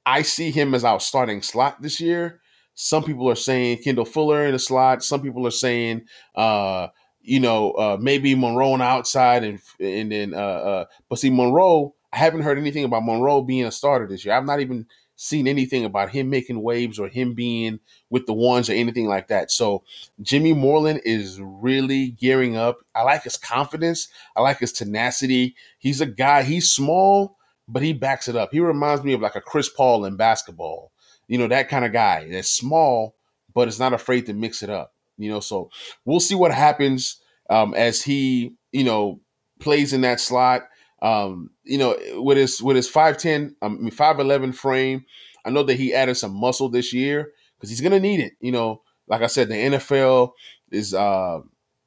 I 0.06 0.22
see 0.22 0.50
him 0.50 0.74
as 0.74 0.84
our 0.84 1.00
starting 1.00 1.42
slot 1.42 1.82
this 1.82 2.00
year. 2.00 2.41
Some 2.74 3.04
people 3.04 3.28
are 3.28 3.34
saying 3.34 3.78
Kendall 3.78 4.04
Fuller 4.04 4.46
in 4.46 4.52
the 4.52 4.58
slot. 4.58 5.04
Some 5.04 5.22
people 5.22 5.46
are 5.46 5.52
saying, 5.52 6.06
uh, 6.34 6.88
you 7.20 7.40
know, 7.40 7.72
uh, 7.72 7.96
maybe 8.00 8.34
Monroe 8.34 8.72
on 8.72 8.80
the 8.80 8.84
outside, 8.84 9.44
and 9.44 9.60
and 9.78 10.10
then, 10.10 10.34
uh, 10.34 10.36
uh, 10.36 10.84
but 11.08 11.18
see 11.18 11.30
Monroe. 11.30 11.94
I 12.12 12.18
haven't 12.18 12.42
heard 12.42 12.58
anything 12.58 12.84
about 12.84 13.04
Monroe 13.04 13.40
being 13.40 13.64
a 13.64 13.72
starter 13.72 14.06
this 14.06 14.24
year. 14.24 14.34
I've 14.34 14.44
not 14.44 14.60
even 14.60 14.86
seen 15.16 15.46
anything 15.46 15.84
about 15.84 16.10
him 16.10 16.28
making 16.28 16.62
waves 16.62 16.98
or 16.98 17.08
him 17.08 17.32
being 17.32 17.78
with 18.10 18.26
the 18.26 18.32
ones 18.32 18.68
or 18.68 18.72
anything 18.72 19.06
like 19.06 19.28
that. 19.28 19.50
So 19.50 19.84
Jimmy 20.20 20.52
Moreland 20.52 21.02
is 21.04 21.40
really 21.40 22.10
gearing 22.10 22.56
up. 22.56 22.78
I 22.94 23.02
like 23.02 23.22
his 23.22 23.36
confidence. 23.36 24.08
I 24.36 24.40
like 24.42 24.58
his 24.58 24.72
tenacity. 24.72 25.54
He's 25.78 26.00
a 26.00 26.06
guy. 26.06 26.42
He's 26.42 26.70
small, 26.70 27.36
but 27.68 27.82
he 27.82 27.92
backs 27.92 28.26
it 28.26 28.36
up. 28.36 28.50
He 28.52 28.60
reminds 28.60 29.04
me 29.04 29.12
of 29.12 29.20
like 29.20 29.36
a 29.36 29.40
Chris 29.40 29.68
Paul 29.68 30.04
in 30.04 30.16
basketball. 30.16 30.90
You 31.28 31.38
know, 31.38 31.48
that 31.48 31.68
kind 31.68 31.84
of 31.84 31.92
guy 31.92 32.28
that's 32.30 32.50
small, 32.50 33.16
but 33.54 33.68
is 33.68 33.80
not 33.80 33.92
afraid 33.92 34.26
to 34.26 34.34
mix 34.34 34.62
it 34.62 34.70
up. 34.70 34.94
You 35.16 35.30
know, 35.30 35.40
so 35.40 35.70
we'll 36.04 36.20
see 36.20 36.34
what 36.34 36.52
happens 36.52 37.20
um, 37.50 37.74
as 37.74 38.02
he, 38.02 38.56
you 38.72 38.84
know, 38.84 39.20
plays 39.60 39.92
in 39.92 40.00
that 40.02 40.20
slot. 40.20 40.62
Um, 41.00 41.50
you 41.64 41.78
know, 41.78 41.96
with 42.16 42.38
his 42.38 42.62
with 42.62 42.76
his 42.76 42.88
five 42.88 43.18
ten, 43.18 43.56
I 43.62 43.68
mean 43.68 43.90
five 43.90 44.18
eleven 44.18 44.52
frame, 44.52 45.04
I 45.44 45.50
know 45.50 45.62
that 45.64 45.74
he 45.76 45.94
added 45.94 46.16
some 46.16 46.34
muscle 46.34 46.68
this 46.68 46.92
year 46.92 47.32
because 47.56 47.70
he's 47.70 47.80
gonna 47.80 48.00
need 48.00 48.20
it. 48.20 48.34
You 48.40 48.52
know, 48.52 48.82
like 49.08 49.22
I 49.22 49.26
said, 49.26 49.48
the 49.48 49.54
NFL 49.54 50.32
is 50.70 50.94
uh, 50.94 51.40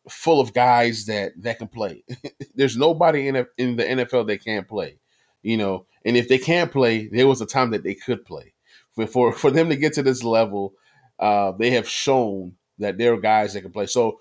full 0.09 0.41
of 0.41 0.53
guys 0.53 1.05
that 1.05 1.31
that 1.41 1.59
can 1.59 1.67
play. 1.67 2.03
There's 2.55 2.77
nobody 2.77 3.27
in 3.27 3.35
a, 3.37 3.45
in 3.57 3.75
the 3.77 3.83
NFL 3.83 4.27
that 4.27 4.43
can't 4.43 4.67
play 4.67 4.99
you 5.45 5.55
know. 5.55 5.85
And 6.03 6.17
if 6.17 6.27
they 6.27 6.37
can't 6.37 6.71
play, 6.71 7.07
there 7.07 7.27
was 7.27 7.39
a 7.39 7.45
time 7.45 7.71
that 7.71 7.83
they 7.83 7.93
could 7.93 8.25
play. 8.25 8.53
For 8.95 9.33
for, 9.33 9.51
them 9.51 9.69
to 9.69 9.75
get 9.75 9.93
to 9.93 10.03
this 10.03 10.23
level, 10.23 10.73
uh, 11.19 11.51
they 11.53 11.71
have 11.71 11.87
shown 11.87 12.53
that 12.79 12.97
there 12.97 13.13
are 13.13 13.19
guys 13.19 13.53
that 13.53 13.61
can 13.61 13.71
play. 13.71 13.85
So 13.87 14.19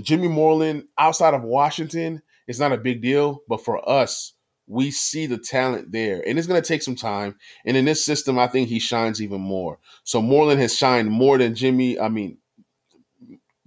Jimmy 0.00 0.28
Moreland, 0.28 0.84
outside 0.98 1.34
of 1.34 1.42
Washington, 1.42 2.22
is 2.46 2.58
not 2.58 2.72
a 2.72 2.78
big 2.78 3.02
deal, 3.02 3.42
but 3.48 3.64
for 3.64 3.88
us, 3.88 4.32
we 4.66 4.90
see 4.90 5.26
the 5.26 5.38
talent 5.38 5.92
there, 5.92 6.22
and 6.26 6.38
it's 6.38 6.48
going 6.48 6.60
to 6.60 6.66
take 6.66 6.82
some 6.82 6.96
time. 6.96 7.36
And 7.66 7.76
in 7.76 7.84
this 7.84 8.04
system, 8.04 8.38
I 8.38 8.46
think 8.46 8.68
he 8.68 8.78
shines 8.78 9.20
even 9.20 9.40
more. 9.40 9.78
So 10.04 10.22
Moreland 10.22 10.60
has 10.60 10.76
shined 10.76 11.10
more 11.10 11.36
than 11.36 11.54
Jimmy. 11.54 12.00
I 12.00 12.08
mean, 12.08 12.38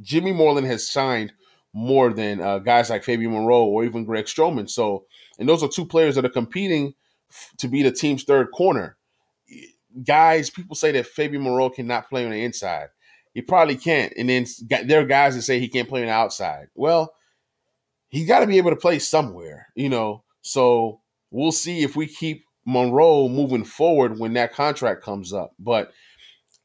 Jimmy 0.01 0.31
Moreland 0.31 0.67
has 0.67 0.89
shined 0.89 1.33
more 1.73 2.11
than 2.11 2.41
uh, 2.41 2.59
guys 2.59 2.89
like 2.89 3.03
Fabian 3.03 3.31
Monroe 3.31 3.65
or 3.65 3.83
even 3.83 4.05
Greg 4.05 4.25
Stroman. 4.25 4.69
So 4.69 5.05
and 5.39 5.47
those 5.47 5.63
are 5.63 5.69
two 5.69 5.85
players 5.85 6.15
that 6.15 6.25
are 6.25 6.29
competing 6.29 6.93
f- 7.29 7.53
to 7.57 7.67
be 7.67 7.83
the 7.83 7.91
team's 7.91 8.23
third 8.23 8.51
corner. 8.51 8.96
Guys, 10.03 10.49
people 10.49 10.75
say 10.75 10.91
that 10.91 11.07
Fabian 11.07 11.41
Moreau 11.41 11.69
cannot 11.69 12.09
play 12.09 12.25
on 12.25 12.31
the 12.31 12.43
inside. 12.43 12.89
He 13.33 13.41
probably 13.41 13.75
can't. 13.75 14.13
And 14.17 14.29
then 14.29 14.45
there 14.85 15.01
are 15.01 15.05
guys 15.05 15.35
that 15.35 15.43
say 15.43 15.59
he 15.59 15.67
can't 15.67 15.89
play 15.89 16.01
on 16.01 16.07
the 16.07 16.13
outside. 16.13 16.67
Well, 16.75 17.13
he 18.09 18.25
got 18.25 18.39
to 18.39 18.47
be 18.47 18.57
able 18.57 18.71
to 18.71 18.75
play 18.75 18.99
somewhere, 18.99 19.67
you 19.75 19.89
know. 19.89 20.23
So 20.41 21.01
we'll 21.29 21.51
see 21.51 21.83
if 21.83 21.95
we 21.95 22.07
keep 22.07 22.43
Monroe 22.65 23.29
moving 23.29 23.63
forward 23.63 24.19
when 24.19 24.33
that 24.33 24.53
contract 24.53 25.03
comes 25.03 25.33
up. 25.33 25.51
But 25.59 25.91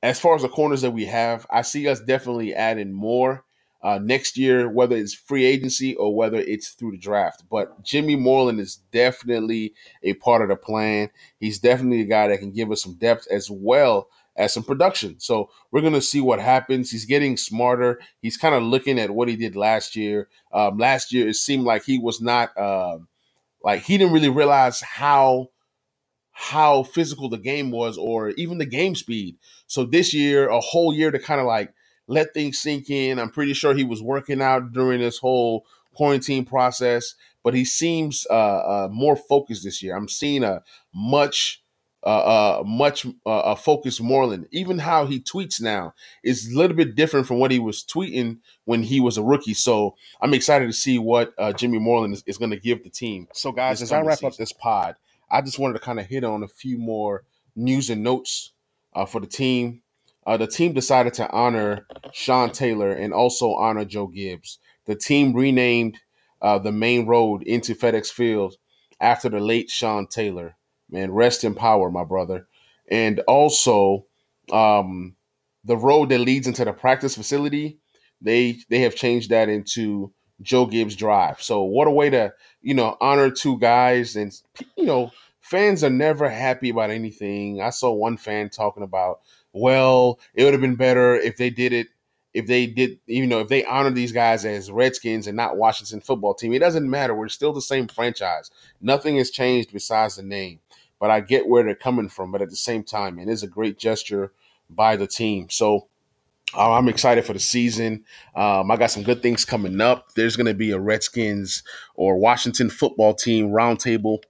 as 0.02 0.18
far 0.18 0.35
as 0.35 0.42
the 0.42 0.48
corners 0.48 0.82
that 0.82 0.90
we 0.92 1.04
have, 1.06 1.46
I 1.50 1.62
see 1.62 1.88
us 1.88 2.00
definitely 2.00 2.54
adding 2.54 2.92
more 2.92 3.44
uh, 3.83 3.99
next 4.03 4.37
year, 4.37 4.68
whether 4.68 4.97
it's 4.97 5.14
free 5.14 5.45
agency 5.45 5.95
or 5.97 6.14
whether 6.14 6.38
it's 6.38 6.71
through 6.71 6.92
the 6.92 6.99
draft. 6.99 7.45
But 7.51 7.83
Jimmy 7.83 8.16
Moreland 8.16 8.61
is 8.61 8.77
definitely 8.92 9.75
a 10.03 10.14
part 10.14 10.42
of 10.42 10.49
the 10.49 10.57
plan. 10.57 11.11
He's 11.38 11.59
definitely 11.59 12.03
a 12.03 12.07
guy 12.07 12.29
that 12.29 12.38
can 12.38 12.53
give 12.53 12.71
us 12.71 12.83
some 12.83 12.95
depth 12.95 13.27
as 13.31 13.51
well 13.51 14.09
as 14.37 14.53
some 14.53 14.62
production. 14.62 15.18
So 15.18 15.51
we're 15.71 15.81
going 15.83 15.92
to 15.92 16.01
see 16.01 16.21
what 16.21 16.40
happens. 16.40 16.90
He's 16.90 17.05
getting 17.05 17.37
smarter. 17.37 18.01
He's 18.21 18.37
kind 18.37 18.55
of 18.55 18.62
looking 18.62 18.99
at 18.99 19.11
what 19.11 19.29
he 19.29 19.37
did 19.37 19.57
last 19.57 19.97
year. 19.97 20.29
Um, 20.53 20.79
last 20.79 21.12
year, 21.12 21.29
it 21.29 21.35
seemed 21.35 21.64
like 21.64 21.85
he 21.85 21.99
was 21.99 22.21
not, 22.21 22.57
uh, 22.57 22.99
like, 23.62 23.83
he 23.83 23.99
didn't 23.99 24.14
really 24.14 24.31
realize 24.31 24.81
how 24.81 25.49
how 26.35 26.83
physical 26.83 27.29
the 27.29 27.37
game 27.37 27.71
was 27.71 27.99
or 27.99 28.31
even 28.31 28.57
the 28.57 28.64
game 28.64 28.95
speed. 28.95 29.37
So 29.66 29.85
this 29.85 30.14
year, 30.14 30.49
a 30.49 30.61
whole 30.61 30.95
year 30.95 31.11
to 31.11 31.18
kind 31.18 31.40
of 31.40 31.47
like 31.47 31.75
let 32.07 32.35
things 32.35 32.59
sink 32.59 32.91
in. 32.91 33.19
I'm 33.19 33.31
pretty 33.31 33.55
sure 33.55 33.75
he 33.75 33.85
was 33.85 34.03
working 34.03 34.43
out 34.43 34.73
during 34.73 35.01
this 35.01 35.19
whole 35.19 35.67
quarantine 35.95 36.45
process, 36.45 37.15
but 37.43 37.55
he 37.55 37.65
seems 37.65 38.27
uh, 38.31 38.35
uh, 38.85 38.88
more 38.91 39.17
focused 39.17 39.65
this 39.65 39.83
year. 39.83 39.97
I'm 39.97 40.09
seeing 40.09 40.45
a 40.45 40.62
much 40.95 41.62
uh, 42.05 42.59
uh, 42.59 42.62
much 42.67 43.07
uh, 43.27 43.55
focused 43.55 44.03
Moreland. 44.03 44.49
Even 44.51 44.81
how 44.81 45.07
he 45.07 45.21
tweets 45.21 45.61
now 45.61 45.95
is 46.25 46.53
a 46.53 46.59
little 46.59 46.77
bit 46.77 46.97
different 46.97 47.27
from 47.27 47.38
what 47.38 47.53
he 47.53 47.61
was 47.61 47.85
tweeting 47.85 48.38
when 48.65 48.83
he 48.83 49.01
was 49.01 49.19
a 49.19 49.23
rookie. 49.23 49.55
So 49.55 49.95
I'm 50.21 50.35
excited 50.35 50.67
to 50.67 50.73
see 50.73 50.99
what 50.99 51.33
uh, 51.38 51.53
Jimmy 51.53 51.79
Moreland 51.79 52.15
is, 52.15 52.25
is 52.27 52.38
going 52.38 52.51
to 52.51 52.59
give 52.59 52.83
the 52.83 52.91
team. 52.91 53.29
So, 53.33 53.53
guys, 53.53 53.83
as 53.83 53.93
I 53.93 54.01
wrap 54.01 54.19
season. 54.19 54.29
up 54.29 54.37
this 54.37 54.53
pod, 54.53 54.97
I 55.31 55.43
just 55.43 55.61
wanted 55.61 55.75
to 55.75 55.79
kind 55.79 56.01
of 56.01 56.07
hit 56.07 56.25
on 56.25 56.43
a 56.43 56.49
few 56.49 56.77
more 56.77 57.23
news 57.55 57.88
and 57.88 58.03
notes 58.03 58.53
uh, 58.95 59.07
for 59.07 59.21
the 59.21 59.27
team 59.29 59.83
uh, 60.26 60.37
the 60.37 60.46
team 60.46 60.72
decided 60.72 61.14
to 61.14 61.30
honor 61.30 61.87
Sean 62.12 62.50
Taylor 62.50 62.92
and 62.92 63.12
also 63.12 63.54
honor 63.54 63.85
Joe 63.85 64.06
Gibbs. 64.06 64.58
The 64.87 64.94
team 64.94 65.32
renamed 65.32 65.98
uh, 66.40 66.58
the 66.58 66.72
main 66.72 67.06
road 67.06 67.42
into 67.42 67.74
FedEx 67.74 68.08
Field 68.08 68.56
after 69.00 69.28
the 69.28 69.40
late 69.40 69.70
Sean 69.70 70.06
Taylor. 70.06 70.56
Man, 70.90 71.11
rest 71.11 71.44
in 71.44 71.54
power, 71.54 71.90
my 71.90 72.04
brother. 72.04 72.46
And 72.90 73.20
also, 73.20 74.06
um, 74.52 75.16
the 75.64 75.76
road 75.76 76.11
that 76.11 76.18
leads 76.18 76.46
into 76.46 76.64
the 76.64 76.72
practice 76.72 77.14
facility, 77.16 77.78
they 78.20 78.58
they 78.68 78.80
have 78.80 78.94
changed 78.94 79.30
that 79.30 79.48
into 79.48 80.12
Joe 80.42 80.66
Gibbs 80.66 80.96
Drive. 80.96 81.40
So 81.40 81.62
what 81.62 81.88
a 81.88 81.90
way 81.90 82.11
to 82.11 82.32
you 82.61 82.74
know 82.74 82.96
honor 83.00 83.30
two 83.30 83.58
guys, 83.58 84.16
and 84.16 84.32
you 84.76 84.85
know 84.85 85.11
fans 85.53 85.85
are 85.85 85.91
never 85.91 86.29
happy 86.29 86.71
about 86.71 86.91
anything. 86.91 87.61
I 87.61 87.71
saw 87.71 87.93
one 87.93 88.17
fan 88.17 88.49
talking 88.49 88.83
about 88.83 89.21
well, 89.53 90.19
it 90.35 90.45
would 90.45 90.55
have 90.55 90.62
been 90.62 90.77
better 90.77 91.15
if 91.15 91.37
they 91.37 91.51
did 91.51 91.75
it 91.75 91.88
if 92.33 92.47
they 92.47 92.67
did, 92.67 92.99
you 93.07 93.27
know, 93.27 93.41
if 93.41 93.49
they 93.49 93.62
honor 93.67 93.91
these 93.91 94.12
guys 94.12 94.47
as 94.47 94.71
Redskins 94.71 95.27
and 95.27 95.37
not 95.37 95.59
Washington 95.59 96.01
football 96.01 96.33
team, 96.33 96.55
it 96.55 96.61
doesn't 96.61 96.88
matter. 96.88 97.15
We're 97.15 97.29
still 97.29 97.53
the 97.53 97.61
same 97.61 97.88
franchise. 97.88 98.50
Nothing 98.81 99.19
has 99.19 99.31
changed 99.31 99.71
besides 99.71 100.17
the 100.17 100.23
name. 100.23 100.61
But 100.98 101.11
I 101.11 101.21
get 101.21 101.46
where 101.46 101.63
they're 101.63 101.75
coming 101.75 102.09
from. 102.09 102.33
But 102.33 102.40
at 102.40 102.48
the 102.48 102.57
same 102.57 102.85
time, 102.85 103.19
it 103.19 103.29
is 103.29 103.42
a 103.42 103.46
great 103.46 103.79
gesture 103.79 104.33
by 104.71 104.96
the 104.96 105.07
team. 105.07 105.48
So 105.50 105.88
uh, 106.55 106.73
I'm 106.73 106.88
excited 106.88 107.27
for 107.27 107.35
the 107.35 107.38
season. 107.38 108.05
Um, 108.35 108.71
I 108.71 108.77
got 108.77 108.90
some 108.90 109.03
good 109.03 109.21
things 109.21 109.44
coming 109.44 109.81
up. 109.83 110.15
There's 110.15 110.37
going 110.37 110.46
to 110.46 110.55
be 110.55 110.71
a 110.71 110.79
Redskins 110.79 111.63
or 111.94 112.17
Washington 112.17 112.71
football 112.71 113.13
team 113.13 113.50
roundtable 113.50 114.21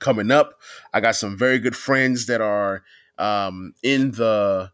coming 0.00 0.30
up. 0.30 0.58
I 0.92 1.00
got 1.00 1.16
some 1.16 1.36
very 1.38 1.58
good 1.58 1.76
friends 1.76 2.26
that 2.26 2.40
are 2.40 2.82
um, 3.18 3.74
in 3.82 4.12
the 4.12 4.72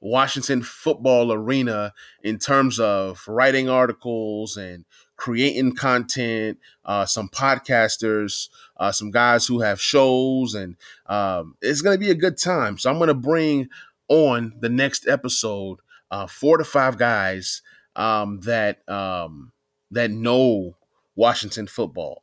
Washington 0.00 0.62
football 0.62 1.32
arena 1.32 1.94
in 2.22 2.38
terms 2.38 2.80
of 2.80 3.22
writing 3.28 3.68
articles 3.68 4.56
and 4.56 4.84
creating 5.16 5.76
content, 5.76 6.58
uh, 6.84 7.06
some 7.06 7.28
podcasters, 7.28 8.48
uh, 8.78 8.90
some 8.90 9.12
guys 9.12 9.46
who 9.46 9.60
have 9.60 9.80
shows, 9.80 10.54
and 10.54 10.76
um, 11.06 11.54
it's 11.62 11.80
going 11.80 11.94
to 11.94 12.04
be 12.04 12.10
a 12.10 12.16
good 12.16 12.36
time. 12.36 12.76
So 12.76 12.90
I'm 12.90 12.98
going 12.98 13.06
to 13.06 13.14
bring 13.14 13.68
on 14.08 14.54
the 14.58 14.68
next 14.68 15.06
episode 15.06 15.78
uh, 16.10 16.26
four 16.26 16.58
to 16.58 16.64
five 16.64 16.98
guys 16.98 17.62
um, 17.94 18.40
that 18.40 18.86
um, 18.88 19.52
that 19.92 20.10
know 20.10 20.76
Washington 21.14 21.68
football, 21.68 22.21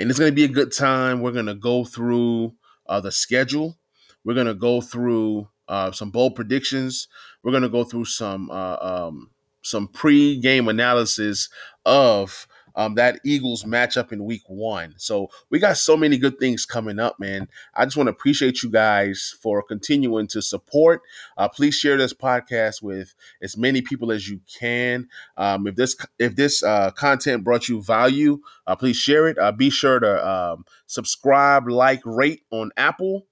and 0.00 0.08
it's 0.10 0.18
going 0.18 0.30
to 0.30 0.34
be 0.34 0.44
a 0.44 0.48
good 0.48 0.72
time. 0.72 1.20
We're 1.20 1.30
going 1.32 1.46
to 1.46 1.54
go 1.54 1.84
through 1.84 2.54
uh, 2.86 3.00
the 3.00 3.12
schedule. 3.12 3.78
We're 4.24 4.34
going 4.34 4.46
to 4.46 4.54
go 4.54 4.80
through 4.80 5.48
uh, 5.68 5.92
some 5.92 6.10
bold 6.10 6.34
predictions. 6.34 7.06
We're 7.42 7.52
going 7.52 7.64
to 7.64 7.68
go 7.68 7.84
through 7.84 8.06
some 8.06 8.50
uh, 8.50 8.76
um, 8.80 9.30
some 9.62 9.88
pre-game 9.88 10.68
analysis 10.68 11.50
of 11.84 12.46
um, 12.74 12.94
that 12.94 13.20
Eagles 13.24 13.64
matchup 13.64 14.12
in 14.12 14.24
week 14.24 14.42
one. 14.46 14.94
So 14.96 15.28
we 15.50 15.58
got 15.58 15.76
so 15.76 15.96
many 15.96 16.18
good 16.18 16.38
things 16.38 16.66
coming 16.66 16.98
up, 16.98 17.18
man. 17.18 17.48
I 17.74 17.84
just 17.84 17.96
want 17.96 18.06
to 18.08 18.12
appreciate 18.12 18.62
you 18.62 18.70
guys 18.70 19.34
for 19.42 19.62
continuing 19.62 20.26
to 20.28 20.42
support. 20.42 21.02
Uh, 21.36 21.48
please 21.48 21.74
share 21.74 21.96
this 21.96 22.12
podcast 22.12 22.82
with 22.82 23.14
as 23.42 23.56
many 23.56 23.82
people 23.82 24.12
as 24.12 24.28
you 24.28 24.40
can. 24.58 25.08
Um, 25.36 25.66
if 25.66 25.76
this 25.76 25.96
if 26.18 26.36
this 26.36 26.62
uh, 26.62 26.90
content 26.92 27.44
brought 27.44 27.68
you 27.68 27.82
value, 27.82 28.40
uh, 28.66 28.76
please 28.76 28.96
share 28.96 29.28
it. 29.28 29.38
Uh, 29.38 29.52
be 29.52 29.70
sure 29.70 29.98
to 30.00 30.28
um, 30.28 30.64
subscribe, 30.86 31.68
like, 31.68 32.00
rate 32.04 32.42
on 32.50 32.70
Apple 32.76 33.26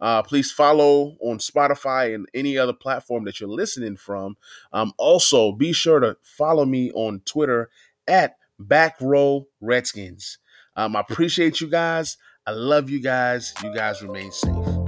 Uh, 0.00 0.20
please 0.20 0.50
follow 0.50 1.16
on 1.20 1.38
Spotify 1.38 2.12
and 2.12 2.28
any 2.34 2.58
other 2.58 2.72
platform 2.72 3.24
that 3.24 3.38
you're 3.38 3.48
listening 3.48 3.96
from. 3.96 4.36
Um, 4.72 4.92
also, 4.98 5.52
be 5.52 5.72
sure 5.72 6.00
to 6.00 6.16
follow 6.22 6.64
me 6.64 6.90
on 6.90 7.20
Twitter 7.24 7.70
at 8.08 8.36
Back 8.58 8.96
Row 9.00 9.46
Redskins. 9.60 10.38
Um, 10.76 10.96
I 10.96 11.00
appreciate 11.00 11.60
you 11.60 11.68
guys. 11.68 12.16
I 12.46 12.52
love 12.52 12.90
you 12.90 13.00
guys. 13.00 13.54
You 13.62 13.74
guys 13.74 14.02
remain 14.02 14.32
safe. 14.32 14.81